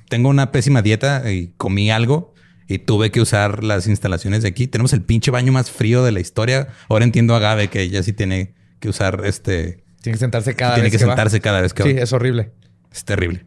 [0.08, 2.34] tengo una pésima dieta y comí algo
[2.68, 4.66] y tuve que usar las instalaciones de aquí.
[4.66, 6.68] Tenemos el pinche baño más frío de la historia.
[6.88, 10.74] Ahora entiendo a Gabe que ella sí tiene que usar este, Tiene que sentarse cada
[10.74, 11.12] tiene vez que va.
[11.12, 12.02] sentarse cada vez que Sí, va.
[12.02, 12.52] es horrible.
[12.92, 13.46] Es terrible.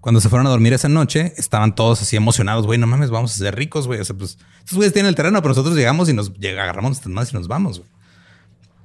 [0.00, 2.64] Cuando se fueron a dormir esa noche, estaban todos así emocionados.
[2.66, 4.00] Güey, no mames, vamos a ser ricos, güey.
[4.00, 7.12] O sea, pues estos güeyes tienen el terreno, pero nosotros llegamos y nos agarramos nuestras
[7.12, 7.90] más y nos vamos, güey.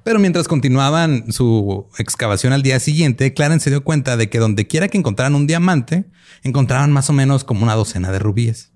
[0.06, 4.68] Pero mientras continuaban su excavación al día siguiente, Clarence se dio cuenta de que donde
[4.68, 6.04] quiera que encontraran un diamante,
[6.44, 8.70] encontraban más o menos como una docena de rubíes.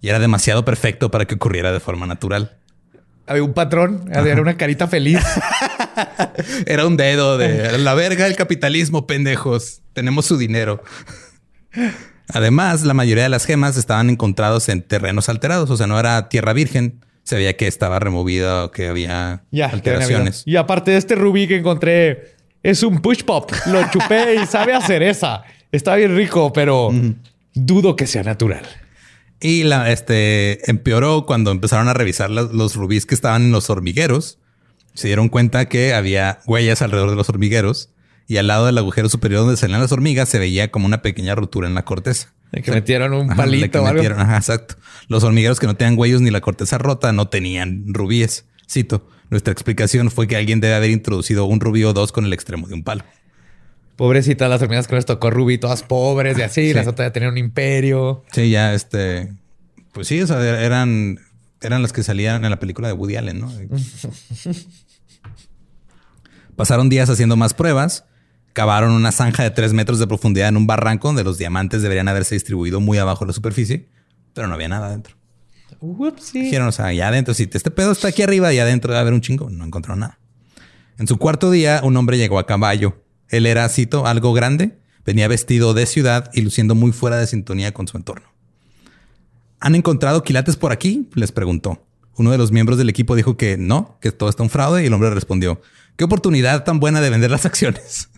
[0.00, 2.56] Y era demasiado perfecto para que ocurriera de forma natural.
[3.26, 5.20] Había un patrón, había una carita feliz.
[6.66, 9.82] Era un dedo de la verga del capitalismo, pendejos.
[9.92, 10.82] Tenemos su dinero.
[12.28, 16.30] Además, la mayoría de las gemas estaban encontrados en terrenos alterados, o sea, no era
[16.30, 17.04] tierra virgen.
[17.26, 20.42] Se veía que estaba removida o que había ya, alteraciones.
[20.46, 23.50] Y aparte de este rubí que encontré, es un push pop.
[23.66, 25.42] Lo chupé y sabe a cereza.
[25.72, 26.90] Está bien rico, pero
[27.52, 28.62] dudo que sea natural.
[29.40, 33.68] Y la, este empeoró cuando empezaron a revisar las- los rubíes que estaban en los
[33.70, 34.38] hormigueros.
[34.94, 37.90] Se dieron cuenta que había huellas alrededor de los hormigueros
[38.28, 41.34] y al lado del agujero superior donde salían las hormigas se veía como una pequeña
[41.34, 42.32] rotura en la corteza.
[42.56, 44.02] De que metieron un Ajá, palito o algo.
[44.02, 44.74] metieron- ajá, exacto.
[45.08, 48.46] Los hormigueros que no tenían huellos ni la corteza rota no tenían rubíes.
[48.68, 49.08] Cito.
[49.30, 52.66] Nuestra explicación fue que alguien debe haber introducido un rubí o dos con el extremo
[52.66, 53.04] de un palo.
[53.96, 56.68] Pobrecitas las hormigas que les tocó rubí, todas pobres y así.
[56.68, 56.74] Sí.
[56.74, 58.24] Las otras ya tenían un imperio.
[58.32, 59.32] Sí, ya este.
[59.92, 61.18] Pues sí, o sea, eran,
[61.62, 63.50] eran las que salían en la película de Woody Allen, ¿no?
[66.56, 68.04] Pasaron días haciendo más pruebas,
[68.56, 72.08] cavaron una zanja de tres metros de profundidad en un barranco donde los diamantes deberían
[72.08, 73.90] haberse distribuido muy abajo de la superficie,
[74.32, 75.14] pero no había nada adentro.
[75.82, 76.44] Whoopsie.
[76.44, 79.12] Dijeron, o sea, ya adentro, si este pedo está aquí arriba y adentro debe haber
[79.12, 80.18] un chingo, no encontraron nada.
[80.96, 83.04] En su cuarto día, un hombre llegó a caballo.
[83.28, 87.74] Él era, cito, algo grande, venía vestido de ciudad y luciendo muy fuera de sintonía
[87.74, 88.26] con su entorno.
[89.60, 91.10] ¿Han encontrado quilates por aquí?
[91.12, 91.86] Les preguntó.
[92.16, 94.86] Uno de los miembros del equipo dijo que no, que todo está un fraude y
[94.86, 95.60] el hombre respondió,
[95.96, 98.08] qué oportunidad tan buena de vender las acciones.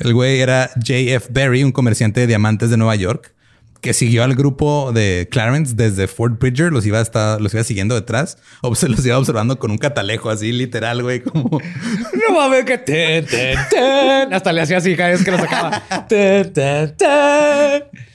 [0.00, 1.28] El güey era J.F.
[1.30, 3.34] Berry, un comerciante de diamantes de Nueva York,
[3.80, 7.94] que siguió al grupo de Clarence desde Fort Bridger, los iba, hasta, los iba siguiendo
[7.94, 11.48] detrás, o se los iba observando con un catalejo así literal, güey, como...
[12.28, 14.32] No mames que ten, ten, ten.
[14.32, 15.82] Hasta le hacía así cada vez que lo sacaba.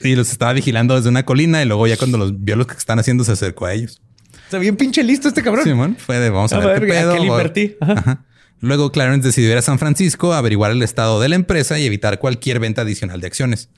[0.02, 2.74] Y los estaba vigilando desde una colina y luego ya cuando los vio los que
[2.74, 4.00] están haciendo se acercó a ellos.
[4.44, 5.64] Está bien pinche listo este cabrón.
[5.64, 7.12] Simón fue de vamos a, A ver, ver, qué ¿a pedo.
[7.14, 7.76] qué le o- invertí?
[7.80, 7.92] Ajá.
[7.92, 8.24] Ajá.
[8.60, 11.86] Luego Clarence decidió ir a San Francisco a averiguar el estado de la empresa y
[11.86, 13.70] evitar cualquier venta adicional de acciones.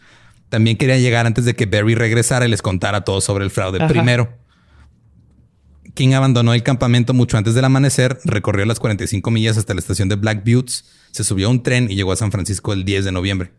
[0.49, 3.78] También quería llegar antes de que Barry regresara y les contara todo sobre el fraude
[3.78, 3.89] Ajá.
[3.89, 4.37] primero.
[5.95, 10.09] King abandonó el campamento mucho antes del amanecer, recorrió las 45 millas hasta la estación
[10.09, 13.05] de Black Buttes, se subió a un tren y llegó a San Francisco el 10
[13.05, 13.51] de noviembre.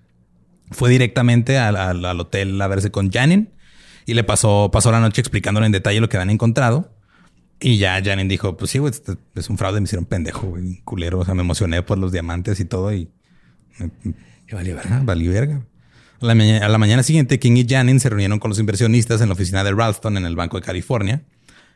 [0.71, 3.49] Fue directamente al, al- al hotel a verse con Janin
[4.05, 6.93] y le pasó, pasó la noche explicándole en detalle lo que habían encontrado.
[7.63, 10.81] Y ya Janin dijo, pues sí, güey, este es un fraude, me hicieron pendejo, güey,
[10.83, 11.19] culero.
[11.19, 13.09] O sea, me emocioné por los diamantes y todo y...
[14.47, 15.01] Y valió verga.
[15.03, 15.65] Valí verga.
[16.21, 19.63] A la, mañana, siguiente, King y Janin se reunieron con los inversionistas en la oficina
[19.63, 21.23] de Ralston en el Banco de California.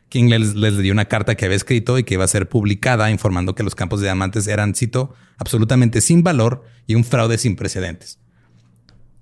[0.08, 3.10] King les, les dio una carta que había escrito y que iba a ser publicada
[3.10, 7.56] informando que los campos de diamantes eran, cito, absolutamente sin valor y un fraude sin
[7.56, 8.20] precedentes.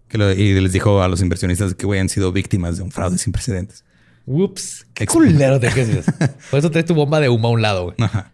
[0.09, 3.17] Que y les dijo a los inversionistas que güey, han sido víctimas de un fraude
[3.17, 3.85] sin precedentes.
[4.27, 4.87] Whoops.
[4.95, 6.07] Qué culero te quedas.
[6.51, 7.97] Por eso traes tu bomba de humo a un lado, güey.
[7.99, 8.33] Ajá.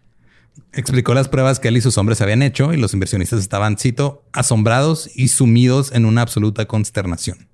[0.73, 4.23] Explicó las pruebas que él y sus hombres habían hecho y los inversionistas estaban, cito,
[4.31, 7.47] asombrados y sumidos en una absoluta consternación.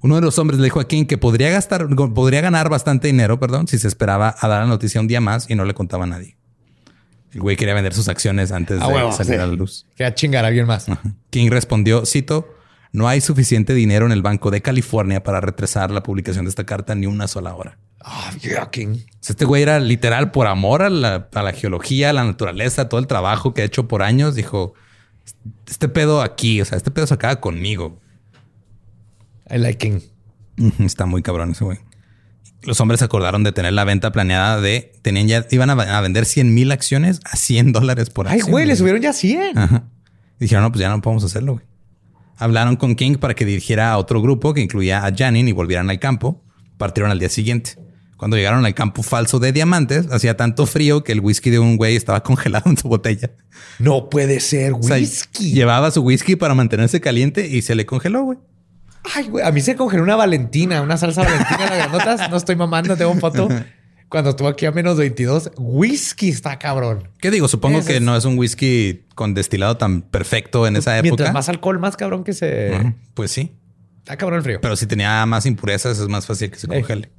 [0.00, 3.40] Uno de los hombres le dijo a King que podría gastar, podría ganar bastante dinero,
[3.40, 6.04] perdón, si se esperaba a dar la noticia un día más y no le contaba
[6.04, 6.36] a nadie.
[7.32, 9.40] El güey quería vender sus acciones antes de huevo, salir sí.
[9.40, 9.86] a la luz.
[9.96, 10.88] Quería chingar a alguien más.
[10.88, 11.14] Ajá.
[11.30, 12.48] King respondió, cito,
[12.92, 16.64] no hay suficiente dinero en el Banco de California para retrasar la publicación de esta
[16.64, 17.78] carta ni una sola hora.
[18.00, 18.98] Ah, yeah, King.
[19.26, 23.00] Este güey era literal por amor a la, a la geología, a la naturaleza, todo
[23.00, 24.34] el trabajo que ha hecho por años.
[24.34, 24.74] Dijo,
[25.66, 27.98] este pedo aquí, o sea, este pedo se acaba conmigo.
[29.50, 30.00] I like King.
[30.78, 31.78] Está muy cabrón ese güey.
[32.62, 36.24] Los hombres acordaron de tener la venta planeada de, tenían ya, iban a, a vender
[36.24, 38.50] 100 mil acciones a 100 dólares por Ay, acción.
[38.50, 39.56] güey, le subieron ya 100.
[39.58, 39.84] Ajá.
[40.40, 41.64] Y dijeron, no, pues ya no podemos hacerlo, güey.
[42.38, 45.90] Hablaron con King para que dirigiera a otro grupo que incluía a Janin y volvieran
[45.90, 46.42] al campo.
[46.76, 47.76] Partieron al día siguiente.
[48.16, 51.76] Cuando llegaron al campo falso de diamantes, hacía tanto frío que el whisky de un
[51.76, 53.30] güey estaba congelado en su botella.
[53.78, 55.52] No puede ser O sea, whisky.
[55.52, 58.38] llevaba su whisky para mantenerse caliente y se le congeló, güey.
[59.14, 62.30] Ay, güey, a mí se congeló una Valentina, una salsa Valentina en las granotas.
[62.30, 63.48] No estoy mamando, tengo foto.
[64.08, 67.08] Cuando estuvo aquí a menos 22, whisky está cabrón.
[67.20, 67.46] ¿Qué digo?
[67.46, 71.32] Supongo que es- no es un whisky con destilado tan perfecto en esa Mientras época.
[71.32, 72.94] más alcohol, más cabrón que se.
[73.14, 73.52] Pues sí.
[73.98, 74.60] Está cabrón el frío.
[74.62, 77.10] Pero si tenía más impurezas, es más fácil que se congele.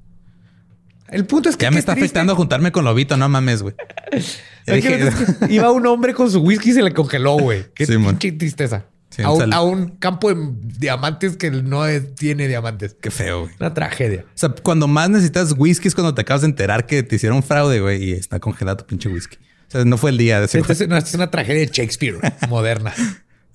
[1.09, 1.63] el punto es que.
[1.65, 2.05] Ya me está triste.
[2.05, 3.75] afectando juntarme con Lobito, no mames, güey.
[4.67, 5.11] Dije-
[5.49, 7.65] iba un hombre con su whisky y se le congeló, güey.
[7.75, 8.85] Qué pinche tristeza.
[9.09, 10.35] Sí, a, un, sal- a un campo de
[10.77, 12.95] diamantes que no es- tiene diamantes.
[13.01, 13.53] Qué feo, güey.
[13.59, 14.23] Una tragedia.
[14.27, 17.41] O sea, cuando más necesitas whisky es cuando te acabas de enterar que te hicieron
[17.43, 19.37] fraude, güey, y está congelado tu pinche whisky.
[19.67, 20.83] O sea, no fue el día de ese Esta güey.
[20.83, 22.17] es, no, esta es una tragedia de Shakespeare
[22.49, 22.93] moderna.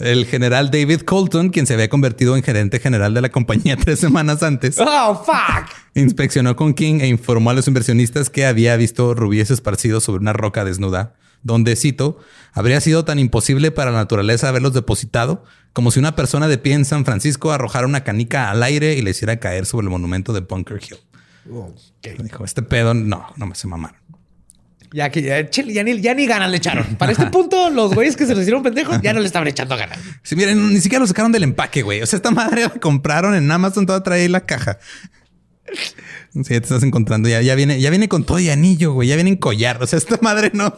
[0.00, 4.00] El general David Colton, quien se había convertido en gerente general de la compañía tres
[4.00, 5.70] semanas antes, ¡Oh, fuck!
[5.94, 10.32] inspeccionó con King e informó a los inversionistas que había visto rubíes esparcidos sobre una
[10.32, 12.18] roca desnuda, donde, cito,
[12.52, 16.72] habría sido tan imposible para la naturaleza haberlos depositado como si una persona de pie
[16.74, 20.32] en San Francisco arrojara una canica al aire y le hiciera caer sobre el monumento
[20.32, 20.98] de Bunker Hill.
[22.22, 23.98] Dijo, este pedo, no, no me se mamaron.
[24.92, 26.94] Ya que ya, ni, ya ni ganas le echaron.
[26.96, 29.76] Para este punto, los güeyes que se les hicieron pendejos ya no le estaban echando
[29.76, 29.98] ganas.
[30.22, 32.00] Sí, miren, ni siquiera lo sacaron del empaque, güey.
[32.00, 34.78] O sea, esta madre la compraron en Amazon, toda trae la caja.
[36.34, 37.28] Sí, te estás encontrando.
[37.28, 39.08] Ya, ya viene, ya viene con todo y anillo, güey.
[39.08, 39.82] Ya viene en collar.
[39.82, 40.74] O sea, esta madre no.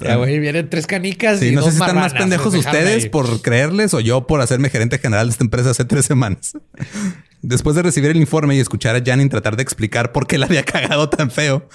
[0.00, 3.04] Ya, güey, vienen tres canicas Sí, y no sé dos si están más pendejos ustedes
[3.04, 3.08] ahí.
[3.10, 6.52] por creerles o yo por hacerme gerente general de esta empresa hace tres semanas.
[7.42, 10.46] Después de recibir el informe y escuchar a Janin tratar de explicar por qué la
[10.46, 11.68] había cagado tan feo,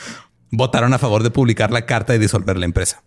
[0.51, 3.03] votaron a favor de publicar la carta y disolver la empresa.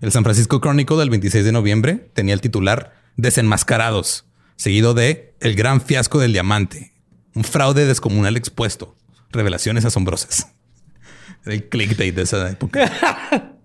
[0.00, 5.54] El San Francisco Chronicle del 26 de noviembre tenía el titular Desenmascarados, seguido de El
[5.54, 6.91] gran fiasco del diamante,
[7.34, 8.96] un fraude descomunal expuesto,
[9.30, 10.48] revelaciones asombrosas.
[11.44, 12.90] Era el clickbait de esa época.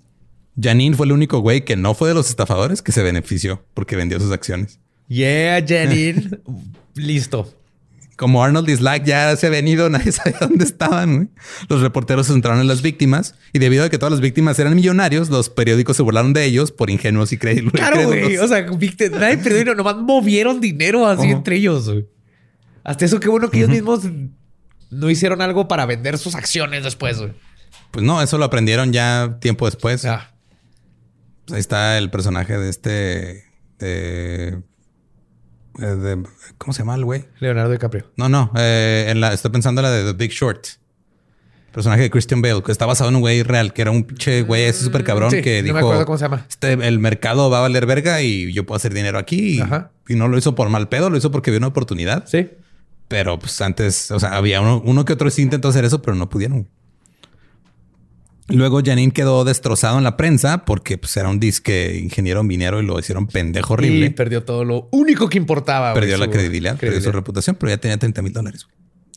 [0.59, 3.95] Janine fue el único güey que no fue de los estafadores que se benefició porque
[3.95, 4.79] vendió sus acciones.
[5.07, 6.39] Yeah, Janine.
[6.95, 7.53] Listo.
[8.15, 11.15] Como Arnold Slack ya se ha venido, nadie sabía dónde estaban.
[11.15, 11.27] güey.
[11.69, 14.75] Los reporteros se centraron en las víctimas y debido a que todas las víctimas eran
[14.75, 17.73] millonarios, los periódicos se burlaron de ellos por ingenuos y crédulos.
[17.73, 18.37] Claro, güey.
[18.37, 18.65] O sea,
[19.11, 21.87] nadie perdió nomás movieron dinero así entre ellos.
[21.87, 22.07] güey.
[22.87, 24.01] Hasta eso, qué bueno que ellos mismos
[24.89, 27.19] no hicieron algo para vender sus acciones después.
[27.19, 27.33] güey.
[27.91, 30.05] Pues no, eso lo aprendieron ya tiempo después.
[30.05, 30.33] Ah,
[31.45, 33.43] Pues ahí está el personaje de este.
[33.79, 34.57] de-
[35.77, 36.23] de-
[36.57, 37.25] ¿Cómo se llama el güey?
[37.39, 38.11] Leonardo DiCaprio.
[38.17, 38.51] No, no.
[38.57, 40.65] eh, en la, estoy pensando en la de The Big Short.
[41.71, 44.41] Personaje de Christian Bale, que está basado en un güey real, que era un pinche
[44.41, 46.45] güey ese súper cabrón Sí, que no dijo: me acuerdo cómo se llama.
[46.49, 49.57] "Este, el mercado va a valer verga y yo puedo hacer dinero aquí.
[49.57, 49.91] Y, Ajá.
[50.07, 52.25] y no lo hizo por mal pedo, lo hizo porque vio una oportunidad.
[52.25, 52.49] Sí.
[53.07, 56.15] Pero pues antes, o sea, había uno, uno que otro sí intentó hacer eso, pero
[56.15, 56.67] no pudieron.
[58.49, 62.85] Luego Janine quedó destrozado en la prensa porque pues, era un disque ingeniero minero y
[62.85, 64.05] lo hicieron pendejo horrible.
[64.05, 65.93] Y perdió todo lo único que importaba.
[65.93, 68.67] perdió la credibilidad, perdió su reputación, pero ya tenía 30 mil dólares.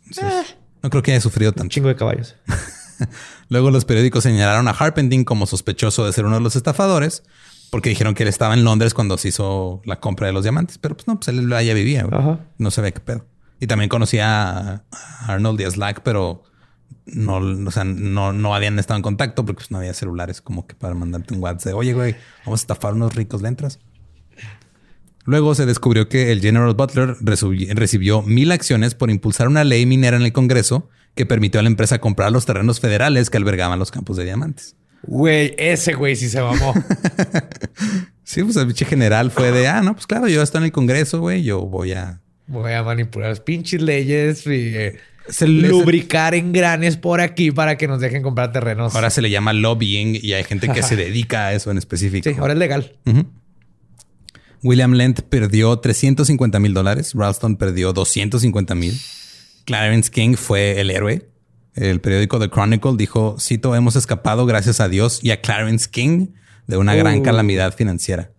[0.07, 1.73] Entonces, No creo que haya sufrido Un tanto.
[1.73, 2.35] chingo de caballos.
[3.49, 7.23] Luego los periódicos señalaron a Harpending como sospechoso de ser uno de los estafadores
[7.71, 10.79] porque dijeron que él estaba en Londres cuando se hizo la compra de los diamantes.
[10.79, 12.03] Pero pues no, pues él allá vivía.
[12.03, 12.21] güey.
[12.21, 12.41] Ajá.
[12.59, 13.27] No se ve qué pedo.
[13.61, 14.83] Y también conocía a
[15.27, 16.43] Arnold y a Slack, pero
[17.07, 20.67] no, o sea, no, no habían estado en contacto porque pues, no había celulares como
[20.67, 23.79] que para mandarte un WhatsApp de, oye, güey, vamos a estafar unos ricos, ¿le entras?
[25.25, 30.17] Luego se descubrió que el General Butler recibió mil acciones por impulsar una ley minera
[30.17, 33.91] en el Congreso que permitió a la empresa comprar los terrenos federales que albergaban los
[33.91, 34.77] campos de diamantes.
[35.03, 36.75] Güey, ese güey sí se mamó.
[38.31, 40.71] Sí, pues el pinche general fue de, ah, no, pues claro, yo estoy en el
[40.71, 42.21] Congreso, güey, yo voy a...
[42.51, 44.99] Voy a manipular las pinches leyes y eh,
[45.29, 48.95] Se lubricar engranes por aquí para que nos dejen comprar terrenos.
[48.95, 52.29] Ahora se le llama lobbying y hay gente que se dedica a eso en específico.
[52.29, 52.93] sí, ahora es legal.
[54.63, 57.13] William Lent perdió 350 mil dólares.
[57.15, 58.99] Ralston perdió 250 mil.
[59.65, 61.29] Clarence King fue el héroe.
[61.75, 66.29] El periódico The Chronicle dijo, cito, hemos escapado gracias a Dios y a Clarence King
[66.67, 67.23] de una gran Uh.
[67.23, 68.33] calamidad financiera.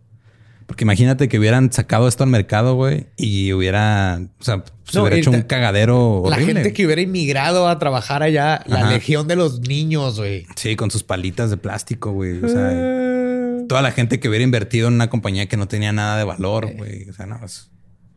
[0.72, 5.02] Porque imagínate que hubieran sacado esto al mercado, güey, y hubiera, o sea, se No,
[5.04, 9.36] hubiera hecho un cagadero La gente que hubiera inmigrado a trabajar allá, la legión de
[9.36, 10.46] los niños, güey.
[10.56, 12.42] Sí, con sus palitas de plástico, güey.
[12.42, 16.18] O sea, toda la gente que hubiera invertido en una compañía que no tenía nada
[16.18, 17.10] de valor, güey.
[17.10, 17.70] O sea, no, es-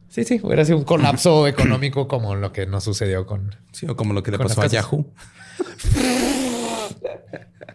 [0.08, 3.56] Sí, sí, hubiera sido un colapso económico como lo que nos sucedió con.
[3.72, 4.68] Sí, o como lo que le pasó a.
[4.68, 5.12] Yahoo.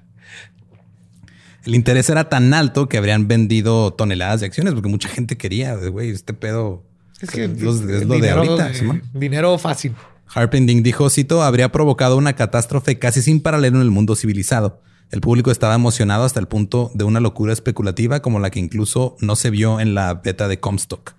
[1.66, 5.76] El interés era tan alto que habrían vendido toneladas de acciones porque mucha gente quería,
[5.76, 6.84] güey, este pedo.
[7.22, 8.72] Es que es lo, de ahorita.
[9.14, 9.94] dinero fácil.
[10.34, 14.82] Harpending dijo, cito, habría provocado una catástrofe casi sin paralelo en el mundo civilizado.
[15.12, 19.18] El público estaba emocionado hasta el punto de una locura especulativa como la que incluso
[19.22, 21.14] no se vio en la beta de Comstock.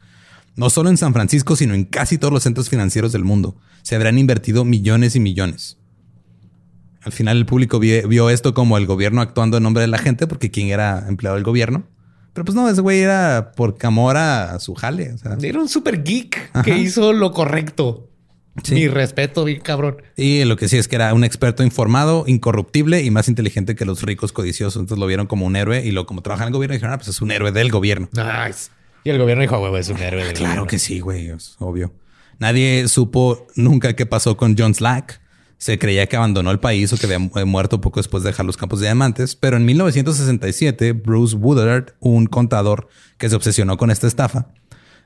[0.54, 3.56] No solo en San Francisco, sino en casi todos los centros financieros del mundo.
[3.82, 5.79] Se habrían invertido millones y millones.
[7.02, 9.98] Al final el público vi- vio esto como el gobierno actuando en nombre de la
[9.98, 11.84] gente porque quien era empleado del gobierno.
[12.32, 15.12] Pero pues no, ese güey era por amor a su jale.
[15.12, 15.36] o sea.
[15.42, 16.62] Era un super geek Ajá.
[16.62, 18.06] que hizo lo correcto.
[18.64, 18.74] Sí.
[18.74, 19.96] Mi respeto, bien cabrón.
[20.16, 23.84] Y lo que sí es que era un experto informado, incorruptible y más inteligente que
[23.84, 24.80] los ricos codiciosos.
[24.80, 26.98] Entonces lo vieron como un héroe y lo como trabaja en el gobierno dijeron, ah,
[26.98, 28.08] pues es un héroe del gobierno.
[28.12, 28.70] Nice.
[29.04, 30.66] Y el gobierno dijo, huevo, es un héroe del Claro gobierno".
[30.66, 31.92] que sí, güey, es obvio.
[32.38, 35.20] Nadie supo nunca qué pasó con John Slack.
[35.60, 38.46] Se creía que abandonó el país o que había eh, muerto poco después de dejar
[38.46, 42.88] los campos de diamantes, pero en 1967 Bruce Woodard, un contador
[43.18, 44.48] que se obsesionó con esta estafa,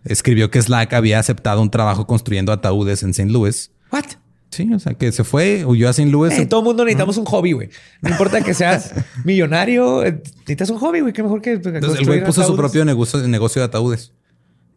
[0.04, 3.32] escribió que Slack había aceptado un trabajo construyendo ataúdes en St.
[3.32, 3.72] Louis.
[3.90, 4.04] What?
[4.50, 6.08] Sí, o sea, que se fue, huyó a St.
[6.08, 6.32] Louis.
[6.38, 7.70] Eh, todo mundo necesitamos un hobby, güey.
[8.00, 8.94] No importa que seas
[9.24, 11.12] millonario, eh, necesitas un hobby, güey.
[11.12, 14.12] Qué mejor que Entonces el güey puso su propio negocio, negocio de ataúdes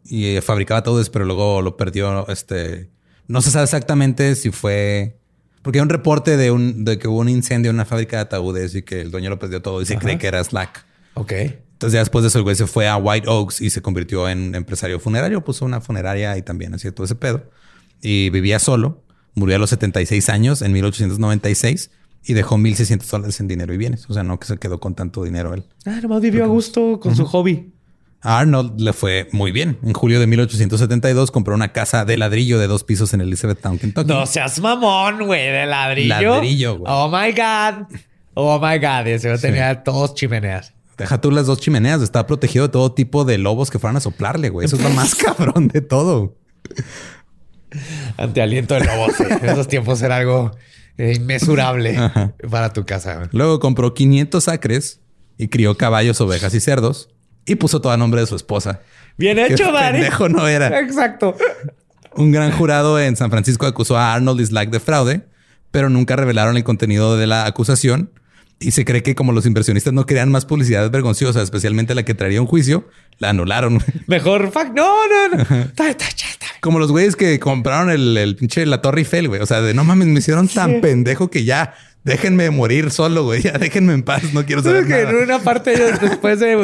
[0.04, 2.28] y eh, fabricaba ataúdes, pero luego lo perdió.
[2.30, 2.90] Este
[3.28, 5.20] no se sabe exactamente si fue
[5.68, 8.22] porque hay un reporte de un de que hubo un incendio en una fábrica de
[8.22, 10.86] ataúdes y que el dueño lo perdió todo y se cree que era Slack.
[11.16, 11.34] Ok.
[11.34, 14.30] Entonces ya después de eso el güey se fue a White Oaks y se convirtió
[14.30, 17.52] en empresario funerario, puso una funeraria y también hacía todo ese pedo
[18.02, 19.04] y vivía solo.
[19.34, 21.92] Murió a los 76 años en 1896
[22.26, 24.10] y dejó 1.600 dólares en dinero y bienes.
[24.10, 25.66] O sea, no que se quedó con tanto dinero él.
[25.86, 27.74] Ah, nomás vivió a gusto con su hobby.
[28.22, 29.78] A Arnold le fue muy bien.
[29.84, 34.08] En julio de 1872 compró una casa de ladrillo de dos pisos en Elizabethtown, Kentucky.
[34.08, 36.32] No seas mamón, güey, de ladrillo.
[36.32, 36.92] Ladrillo, güey.
[36.94, 37.88] Oh my God.
[38.34, 39.08] Oh my God.
[39.08, 40.74] Ese güey tenía dos chimeneas.
[40.98, 42.02] Deja tú las dos chimeneas.
[42.02, 44.66] Está protegido de todo tipo de lobos que fueran a soplarle, güey.
[44.66, 46.36] Eso es lo más cabrón de todo.
[48.18, 49.14] Ante aliento de lobos.
[49.16, 49.24] sí.
[49.30, 50.52] En esos tiempos era algo
[50.98, 51.96] eh, inmesurable
[52.50, 53.30] para tu casa.
[53.32, 55.02] Luego compró 500 acres
[55.38, 57.10] y crió caballos, ovejas y cerdos
[57.48, 58.82] y puso todo a nombre de su esposa.
[59.18, 59.94] Bien hecho, Dani.
[60.00, 60.80] pendejo no era.
[60.80, 61.36] Exacto.
[62.16, 65.22] Un gran jurado en San Francisco acusó a Arnold y Slack de fraude,
[65.72, 68.12] pero nunca revelaron el contenido de la acusación.
[68.60, 72.16] Y se cree que como los inversionistas no querían más publicidad vergonzosa, especialmente la que
[72.16, 72.88] traería un juicio,
[73.20, 73.80] la anularon.
[74.08, 74.70] Mejor fuck.
[74.74, 75.42] No, no, no.
[75.44, 76.48] Está- está- ya está.
[76.60, 79.42] Como los güeyes que compraron el, el pinche la Torre Eiffel, güey.
[79.42, 81.76] O sea, de no mames, me hicieron tan pendejo que ya
[82.08, 83.42] déjenme morir solo, güey.
[83.42, 84.34] Ya déjenme en paz.
[84.34, 85.10] No quiero saber nada.
[85.10, 86.56] en una parte después de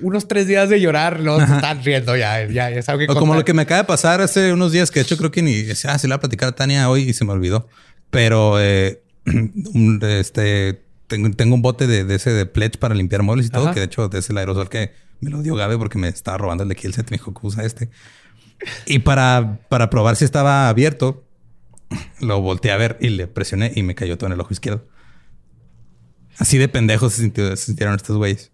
[0.00, 2.46] unos tres días de llorar, no se están riendo ya.
[2.46, 4.90] Ya, ya saben que O como lo que me acaba de pasar hace unos días,
[4.90, 7.02] que de hecho creo que ni ah, se le va a platicar a Tania hoy
[7.02, 7.68] y se me olvidó.
[8.10, 9.02] Pero eh,
[10.02, 13.64] este tengo, tengo un bote de, de ese de pledge para limpiar muebles y todo,
[13.64, 13.74] Ajá.
[13.74, 16.62] que de hecho es el aerosol que me lo dio Gabe porque me estaba robando
[16.62, 17.10] el de Kill Set.
[17.10, 17.90] Me dijo que usa este.
[18.86, 21.24] Y para, para probar si estaba abierto,
[22.20, 24.84] lo volteé a ver y le presioné y me cayó todo en el ojo izquierdo.
[26.42, 28.50] Así de pendejos se, sintió- se sintieron estos güeyes.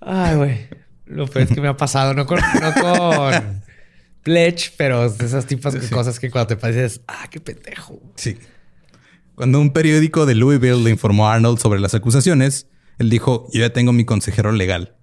[0.00, 0.66] Ay, güey.
[1.06, 3.62] Lo peor es que me ha pasado, no con, no con
[4.24, 8.02] Pledge, pero de esas tipas de cosas que cuando te pareces, ah, qué pendejo.
[8.16, 8.36] Sí.
[9.36, 12.66] Cuando un periódico de Louisville le informó a Arnold sobre las acusaciones,
[12.98, 14.96] él dijo, yo ya tengo mi consejero legal,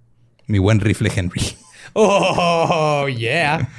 [0.48, 1.42] mi buen rifle Henry.
[1.98, 3.70] Oh, yeah.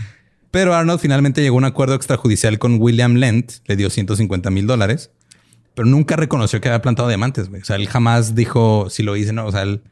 [0.51, 4.67] Pero Arnold finalmente llegó a un acuerdo extrajudicial con William Lent, le dio 150 mil
[4.67, 5.11] dólares,
[5.77, 7.49] pero nunca reconoció que había plantado diamantes.
[7.49, 7.63] güey.
[7.63, 9.47] O sea, él jamás dijo si lo hice, no.
[9.47, 9.83] O sea, él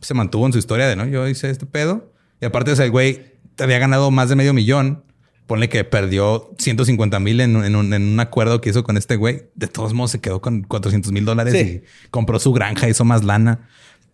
[0.00, 2.10] se mantuvo en su historia de no, yo hice este pedo.
[2.40, 5.04] Y aparte, o sea, el güey te había ganado más de medio millón.
[5.46, 8.96] Ponle que perdió 150 mil en, un- en un, en un acuerdo que hizo con
[8.96, 9.42] este güey.
[9.54, 11.82] De todos modos, se quedó con 400 mil dólares Sí.
[12.04, 13.68] y compró su granja, hizo más lana.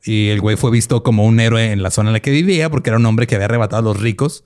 [0.05, 2.69] Y el güey fue visto como un héroe en la zona en la que vivía
[2.71, 4.45] porque era un hombre que había arrebatado a los ricos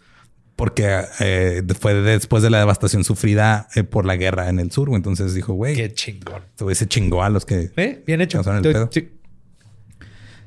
[0.57, 4.91] porque eh, fue después de la devastación sufrida eh, por la guerra en el sur.
[4.95, 6.43] Entonces dijo, güey, Qué chingón.
[6.73, 7.73] se chingó a los que...
[7.77, 8.03] ¿Eh?
[8.07, 8.41] Bien hecho.
[8.41, 8.91] El pedo.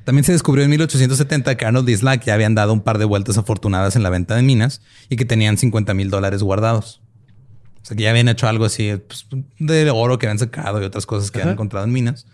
[0.04, 3.04] También se descubrió en 1870 que Arnold y Slack ya habían dado un par de
[3.04, 4.80] vueltas afortunadas en la venta de minas
[5.10, 7.02] y que tenían 50 mil dólares guardados.
[7.82, 9.26] O sea, que ya habían hecho algo así pues,
[9.58, 12.26] de oro que habían sacado y otras cosas que habían encontrado en minas.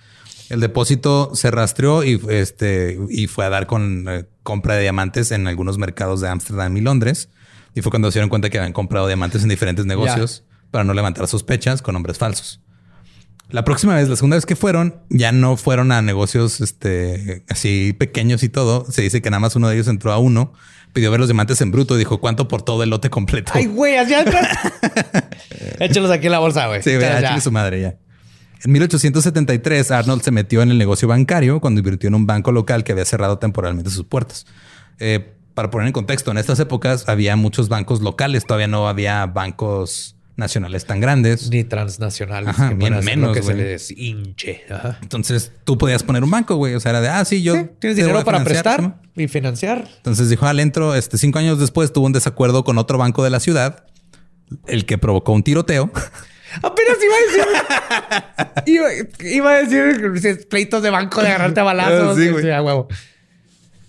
[0.51, 5.33] El depósito se rastreó y, este, y fue a dar con eh, compra de diamantes
[5.33, 7.29] en algunos mercados de Ámsterdam y Londres.
[7.75, 10.95] Y fue cuando se dieron cuenta que habían comprado diamantes en diferentes negocios para no
[10.95, 12.61] levantar sospechas con nombres falsos.
[13.51, 17.93] La próxima vez, la segunda vez que fueron, ya no fueron a negocios este, así
[17.93, 18.91] pequeños y todo.
[18.91, 20.55] Se dice que nada más uno de ellos entró a uno,
[20.93, 23.53] pidió ver los diamantes en bruto y dijo cuánto por todo el lote completo.
[23.55, 24.49] Ay, güey, así atrás.
[25.79, 26.83] Échalos aquí en la bolsa, güey.
[26.83, 27.99] Sí, chingue su madre ya.
[28.65, 32.83] En 1873, Arnold se metió en el negocio bancario cuando invirtió en un banco local
[32.83, 34.47] que había cerrado temporalmente sus puertas.
[34.99, 39.27] Eh, para poner en contexto, en estas épocas había muchos bancos locales, todavía no había
[39.27, 41.49] bancos nacionales tan grandes.
[41.51, 42.49] Ni transnacionales.
[42.51, 43.65] Ajá, que bien menos, lo que se güey.
[43.65, 44.65] les hinche.
[44.69, 44.99] Ajá.
[45.01, 46.75] Entonces tú podías poner un banco, güey.
[46.75, 47.55] O sea, era de, ah, sí, yo.
[47.55, 49.89] Sí, tienes dinero para prestar y financiar.
[49.97, 53.31] Entonces dijo al entro, este cinco años después tuvo un desacuerdo con otro banco de
[53.31, 53.85] la ciudad,
[54.67, 55.91] el que provocó un tiroteo.
[56.63, 58.65] Apenas iba a decir.
[58.75, 62.17] iba, iba a decir pleitos de banco de agarrarte a balazos.
[62.25, 62.45] Sí, güey.
[62.45, 62.89] Sí, a huevo.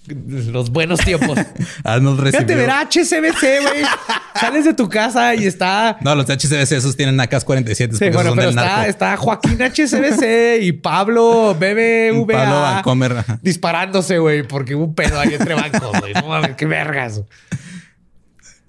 [0.07, 1.37] Los buenos tiempos.
[1.83, 2.47] Arnold recibió.
[2.47, 3.83] Fíjate, ver HCBC, güey.
[4.39, 5.97] Sales de tu casa y está.
[6.01, 8.89] No, los HCBC esos tienen AK-47 Sí, porque bueno, son pero del está, narco.
[8.89, 12.27] está Joaquín HCBC y Pablo BBVA.
[12.27, 13.25] Pablo Vancomer.
[13.41, 16.13] Disparándose, güey, porque hubo un pedo ahí entre bancos, güey.
[16.13, 17.21] No mames, qué vergas.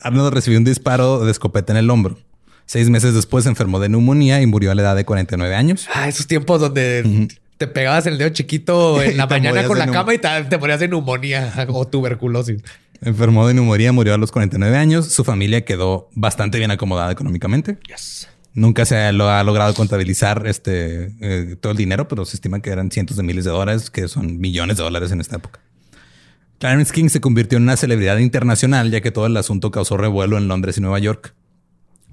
[0.01, 2.19] Arnold recibió un disparo de escopeta en el hombro.
[2.65, 5.87] Seis meses después se enfermó de neumonía y murió a la edad de 49 años.
[5.95, 7.29] Ah, esos tiempos donde
[7.59, 10.81] te pegabas el dedo chiquito en la mañana con la cama y te, te morías
[10.81, 12.63] de neumonía o tuberculosis.
[13.03, 15.09] Enfermó de neumonía, murió a los 49 años.
[15.13, 17.79] Su familia quedó bastante bien acomodada económicamente.
[18.55, 22.71] Nunca se lo ha logrado contabilizar este eh, todo el dinero, pero se estima que
[22.71, 25.61] eran cientos de miles de dólares, que son millones de dólares en esta época.
[26.59, 30.39] Clarence King se convirtió en una celebridad internacional, ya que todo el asunto causó revuelo
[30.39, 31.35] en Londres y Nueva York.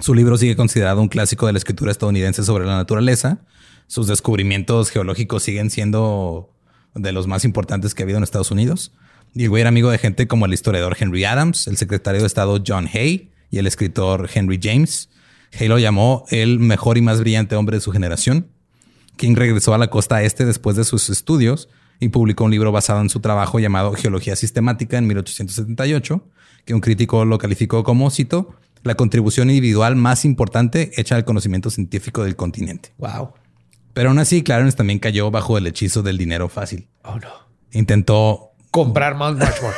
[0.02, 3.40] Su libro sigue considerado un clásico de la escritura estadounidense sobre la naturaleza.
[3.88, 6.50] Sus descubrimientos geológicos siguen siendo
[6.96, 8.92] de los más importantes que ha habido en Estados Unidos.
[9.34, 12.28] Y el güey era amigo de gente como el historiador Henry Adams, el secretario de
[12.28, 15.10] Estado John Hay y el escritor Henry James.
[15.60, 18.48] Hay lo llamó el mejor y más brillante hombre de su generación.
[19.18, 21.70] King regresó a la costa este después de sus estudios
[22.00, 26.28] y publicó un libro basado en su trabajo llamado Geología Sistemática en 1878,
[26.66, 31.70] que un crítico lo calificó como, cito, la contribución individual más importante hecha al conocimiento
[31.70, 32.94] científico del continente.
[32.98, 33.34] Wow.
[33.94, 36.88] Pero aún así, Clarence también cayó bajo el hechizo del dinero fácil.
[37.04, 37.30] Oh, no.
[37.72, 39.76] Intentó, Comprar Mount Rushmore.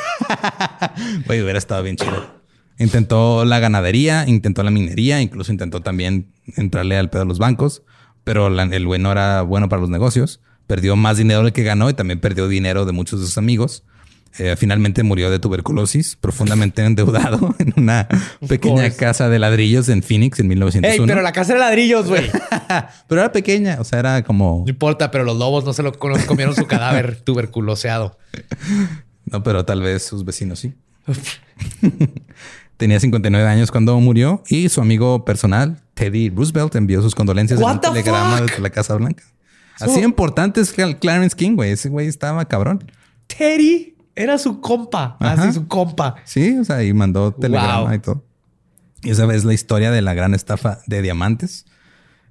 [1.26, 2.34] güey, hubiera estado bien chido.
[2.78, 7.82] Intentó la ganadería, intentó la minería, incluso intentó también entrarle al pedo a los bancos,
[8.24, 10.40] pero la- el güey no era bueno para los negocios.
[10.66, 13.84] Perdió más dinero del que ganó y también perdió dinero de muchos de sus amigos.
[14.38, 18.06] Eh, finalmente murió de tuberculosis, profundamente endeudado en una
[18.46, 21.06] pequeña casa de ladrillos en Phoenix en Ey, 1901.
[21.06, 22.30] pero la casa de ladrillos, güey.
[23.08, 24.62] Pero era pequeña, o sea, era como...
[24.66, 28.18] No importa, pero los lobos no se lo comieron su cadáver tuberculoseado.
[29.24, 30.74] No, pero tal vez sus vecinos sí.
[32.76, 37.66] Tenía 59 años cuando murió y su amigo personal, Teddy Roosevelt, envió sus condolencias en
[37.66, 38.48] un telegrama fuck?
[38.48, 39.24] desde la Casa Blanca.
[39.80, 41.70] Así importante es Cl- Clarence King, güey.
[41.70, 42.90] Ese güey estaba cabrón.
[43.26, 45.16] Teddy era su compa.
[45.20, 45.42] Ajá.
[45.44, 46.16] Así su compa.
[46.24, 47.92] Sí, o sea, y mandó telegrama Wow.
[47.94, 48.24] y todo.
[49.02, 51.66] Y esa es la historia de la gran estafa de diamantes.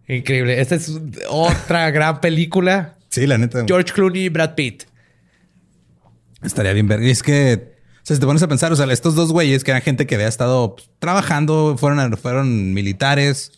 [0.07, 0.59] Increíble.
[0.59, 0.91] Esta es
[1.29, 2.95] otra gran película.
[3.09, 3.63] Sí, la neta.
[3.65, 4.83] George Clooney y Brad Pitt.
[6.41, 7.01] Estaría bien ver.
[7.01, 9.63] Y es que, o sea, si te pones a pensar, o sea, estos dos güeyes
[9.63, 13.51] que eran gente que había estado pues, trabajando, fueron, fueron militares,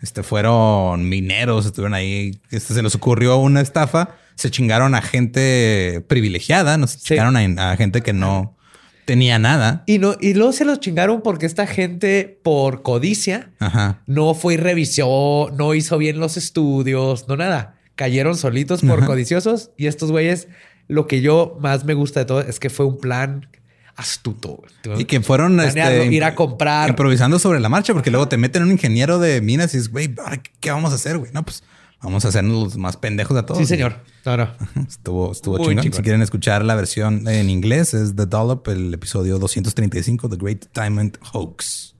[0.00, 4.10] este, fueron mineros, estuvieron ahí, este, se les ocurrió una estafa,
[4.40, 7.04] se chingaron a gente privilegiada, no se Sí.
[7.08, 8.56] chingaron a, a gente que no
[9.04, 9.82] tenía nada.
[9.86, 14.02] Y, no, y luego se los chingaron porque esta gente, por codicia, Ajá.
[14.06, 17.74] no fue y revisó, no hizo bien los estudios, no nada.
[17.96, 19.06] Cayeron solitos por Ajá.
[19.06, 20.48] codiciosos y estos güeyes,
[20.88, 23.48] lo que yo más me gusta de todo es que fue un plan
[23.96, 24.62] astuto.
[24.96, 26.88] Y que fueron este, ir a comprar.
[26.88, 30.14] improvisando sobre la marcha, porque luego te meten un ingeniero de minas y dices, güey,
[30.24, 31.30] ¿ahora qué vamos a hacer, güey?
[31.32, 31.62] No, pues
[32.02, 33.58] vamos a hacernos los más pendejos de todos.
[33.58, 33.96] Sí, señor.
[34.24, 34.48] No.
[34.88, 35.82] Estuvo, estuvo chingón.
[35.82, 35.96] chingón.
[35.96, 40.64] Si quieren escuchar la versión en inglés, es The Dollop, el episodio 235, The Great
[40.74, 41.94] Diamond Hoax.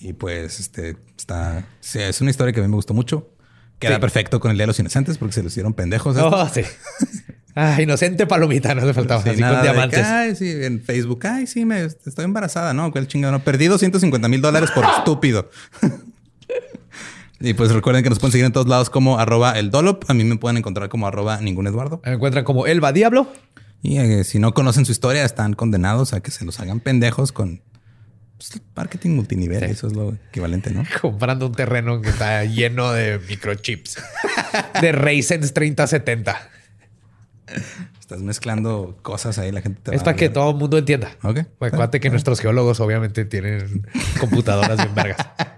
[0.00, 1.66] Y pues, este, está...
[1.80, 3.30] sí, es una historia que a mí me gustó mucho.
[3.78, 4.00] Queda Sí.
[4.00, 6.16] perfecto con el Día de los Inocentes porque se los hicieron pendejos.
[6.18, 6.62] Oh, sí.
[7.60, 9.20] Ah, inocente palomita, no le faltaba.
[9.20, 10.06] Sí, así nada con de que, diamantes.
[10.06, 11.26] Ay, sí, en Facebook.
[11.26, 12.72] Ay, sí, me estoy embarazada.
[12.72, 13.32] No, cuál chingado.
[13.32, 15.50] No, perdí 250 mil dólares por estúpido.
[17.40, 20.04] Y pues recuerden que nos pueden seguir en todos lados como arroba el Dolop.
[20.08, 22.00] A mí me pueden encontrar como arroba ningún Eduardo.
[22.04, 23.30] Me encuentran como Elba Diablo.
[23.80, 27.30] Y eh, si no conocen su historia, están condenados a que se los hagan pendejos
[27.30, 27.62] con
[28.38, 29.62] pues, marketing multinivel.
[29.62, 30.84] Eso es lo equivalente, ¿no?
[31.00, 33.98] comprando un terreno que está lleno de microchips.
[34.80, 36.50] de Ryzen 3070.
[38.00, 40.78] Estás mezclando cosas ahí, la gente te Es va para a que todo el mundo
[40.78, 41.10] entienda.
[41.22, 41.40] Ok.
[41.60, 43.86] Acuérdate que nuestros geólogos obviamente tienen
[44.18, 45.18] computadoras bien vergas.